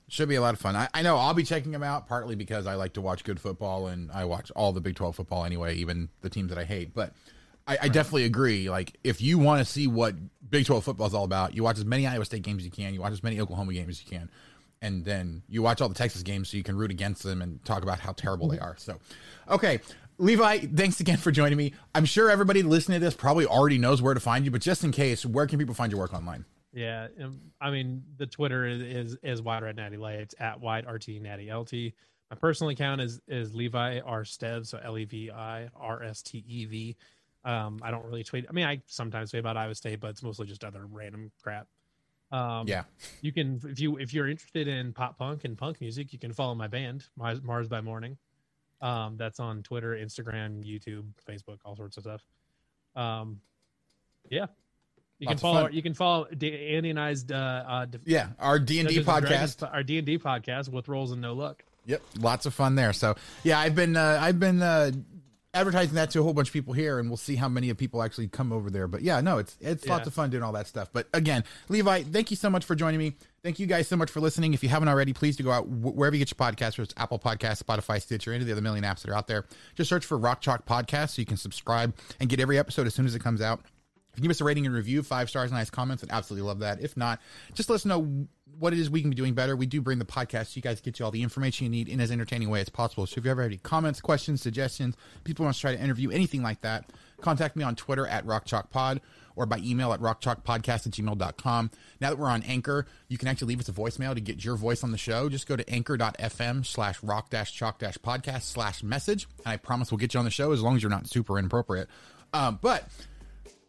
[0.07, 0.75] Should be a lot of fun.
[0.75, 3.39] I, I know I'll be checking them out partly because I like to watch good
[3.39, 6.65] football and I watch all the Big 12 football anyway, even the teams that I
[6.65, 6.93] hate.
[6.93, 7.13] But
[7.65, 8.69] I, I definitely agree.
[8.69, 10.15] Like, if you want to see what
[10.49, 12.71] Big 12 football is all about, you watch as many Iowa State games as you
[12.71, 14.29] can, you watch as many Oklahoma games as you can,
[14.81, 17.63] and then you watch all the Texas games so you can root against them and
[17.65, 18.75] talk about how terrible they are.
[18.77, 18.99] So,
[19.49, 19.79] okay.
[20.17, 21.73] Levi, thanks again for joining me.
[21.95, 24.83] I'm sure everybody listening to this probably already knows where to find you, but just
[24.83, 26.45] in case, where can people find your work online?
[26.73, 30.85] Yeah, um, I mean the Twitter is is, is Wide Right Natty Lites at wide
[30.87, 31.73] rt natty lt.
[31.73, 36.21] My personal account is is Levi R Stev, so L E V I R S
[36.21, 36.95] T E V.
[37.43, 38.45] Um, I don't really tweet.
[38.47, 41.67] I mean, I sometimes tweet about Iowa State, but it's mostly just other random crap.
[42.31, 42.83] Um, Yeah.
[43.21, 46.31] you can if you if you're interested in pop punk and punk music, you can
[46.33, 48.17] follow my band Mars, Mars by Morning.
[48.81, 52.21] Um, that's on Twitter, Instagram, YouTube, Facebook, all sorts of stuff.
[52.95, 53.41] Um,
[54.29, 54.45] yeah,
[55.19, 55.67] you Lots can follow.
[55.69, 59.55] You can follow D- Andy and I's uh, uh, Yeah, our D&D Dungeons and Dragons-
[59.57, 59.73] podcast.
[59.73, 61.63] our D and D podcast with rolls and no luck.
[61.85, 62.93] Yep, lots of fun there.
[62.93, 64.91] So yeah, I've been uh, I've been uh,
[65.53, 67.77] advertising that to a whole bunch of people here, and we'll see how many of
[67.77, 68.87] people actually come over there.
[68.87, 70.89] But yeah, no, it's it's lots of fun doing all that stuff.
[70.93, 73.15] But again, Levi, thank you so much for joining me.
[73.43, 74.53] Thank you guys so much for listening.
[74.53, 76.93] If you haven't already, please do go out wherever you get your podcasts, whether it's
[76.97, 79.45] Apple Podcasts, Spotify, Stitcher, any of the other million apps that are out there.
[79.75, 82.93] Just search for Rock Chalk Podcast so you can subscribe and get every episode as
[82.93, 83.61] soon as it comes out.
[84.11, 86.59] If you give us a rating and review, five stars, nice comments, I'd absolutely love
[86.59, 86.81] that.
[86.81, 87.21] If not,
[87.53, 88.27] just let us know
[88.59, 89.55] what it is we can be doing better.
[89.55, 91.89] We do bring the podcast so you guys get you all the information you need
[91.89, 93.07] in as entertaining way as possible.
[93.07, 96.11] So if you ever have any comments, questions, suggestions, people want to try to interview,
[96.11, 96.91] anything like that,
[97.21, 98.99] contact me on Twitter at RockChalkPod
[99.35, 101.71] or by email at rockchalkpodcast at gmail.com.
[101.99, 104.55] Now that we're on Anchor, you can actually leave us a voicemail to get your
[104.55, 105.29] voice on the show.
[105.29, 109.27] Just go to anchor.fm slash rock dash chalk dash podcast slash message.
[109.45, 111.39] And I promise we'll get you on the show as long as you're not super
[111.39, 111.87] inappropriate.
[112.33, 112.87] Um, but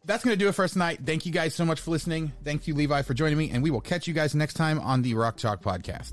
[0.05, 1.01] that's going to do it for us tonight.
[1.05, 2.33] Thank you guys so much for listening.
[2.45, 3.51] Thank you, Levi, for joining me.
[3.51, 6.13] And we will catch you guys next time on the Rock Chalk Podcast.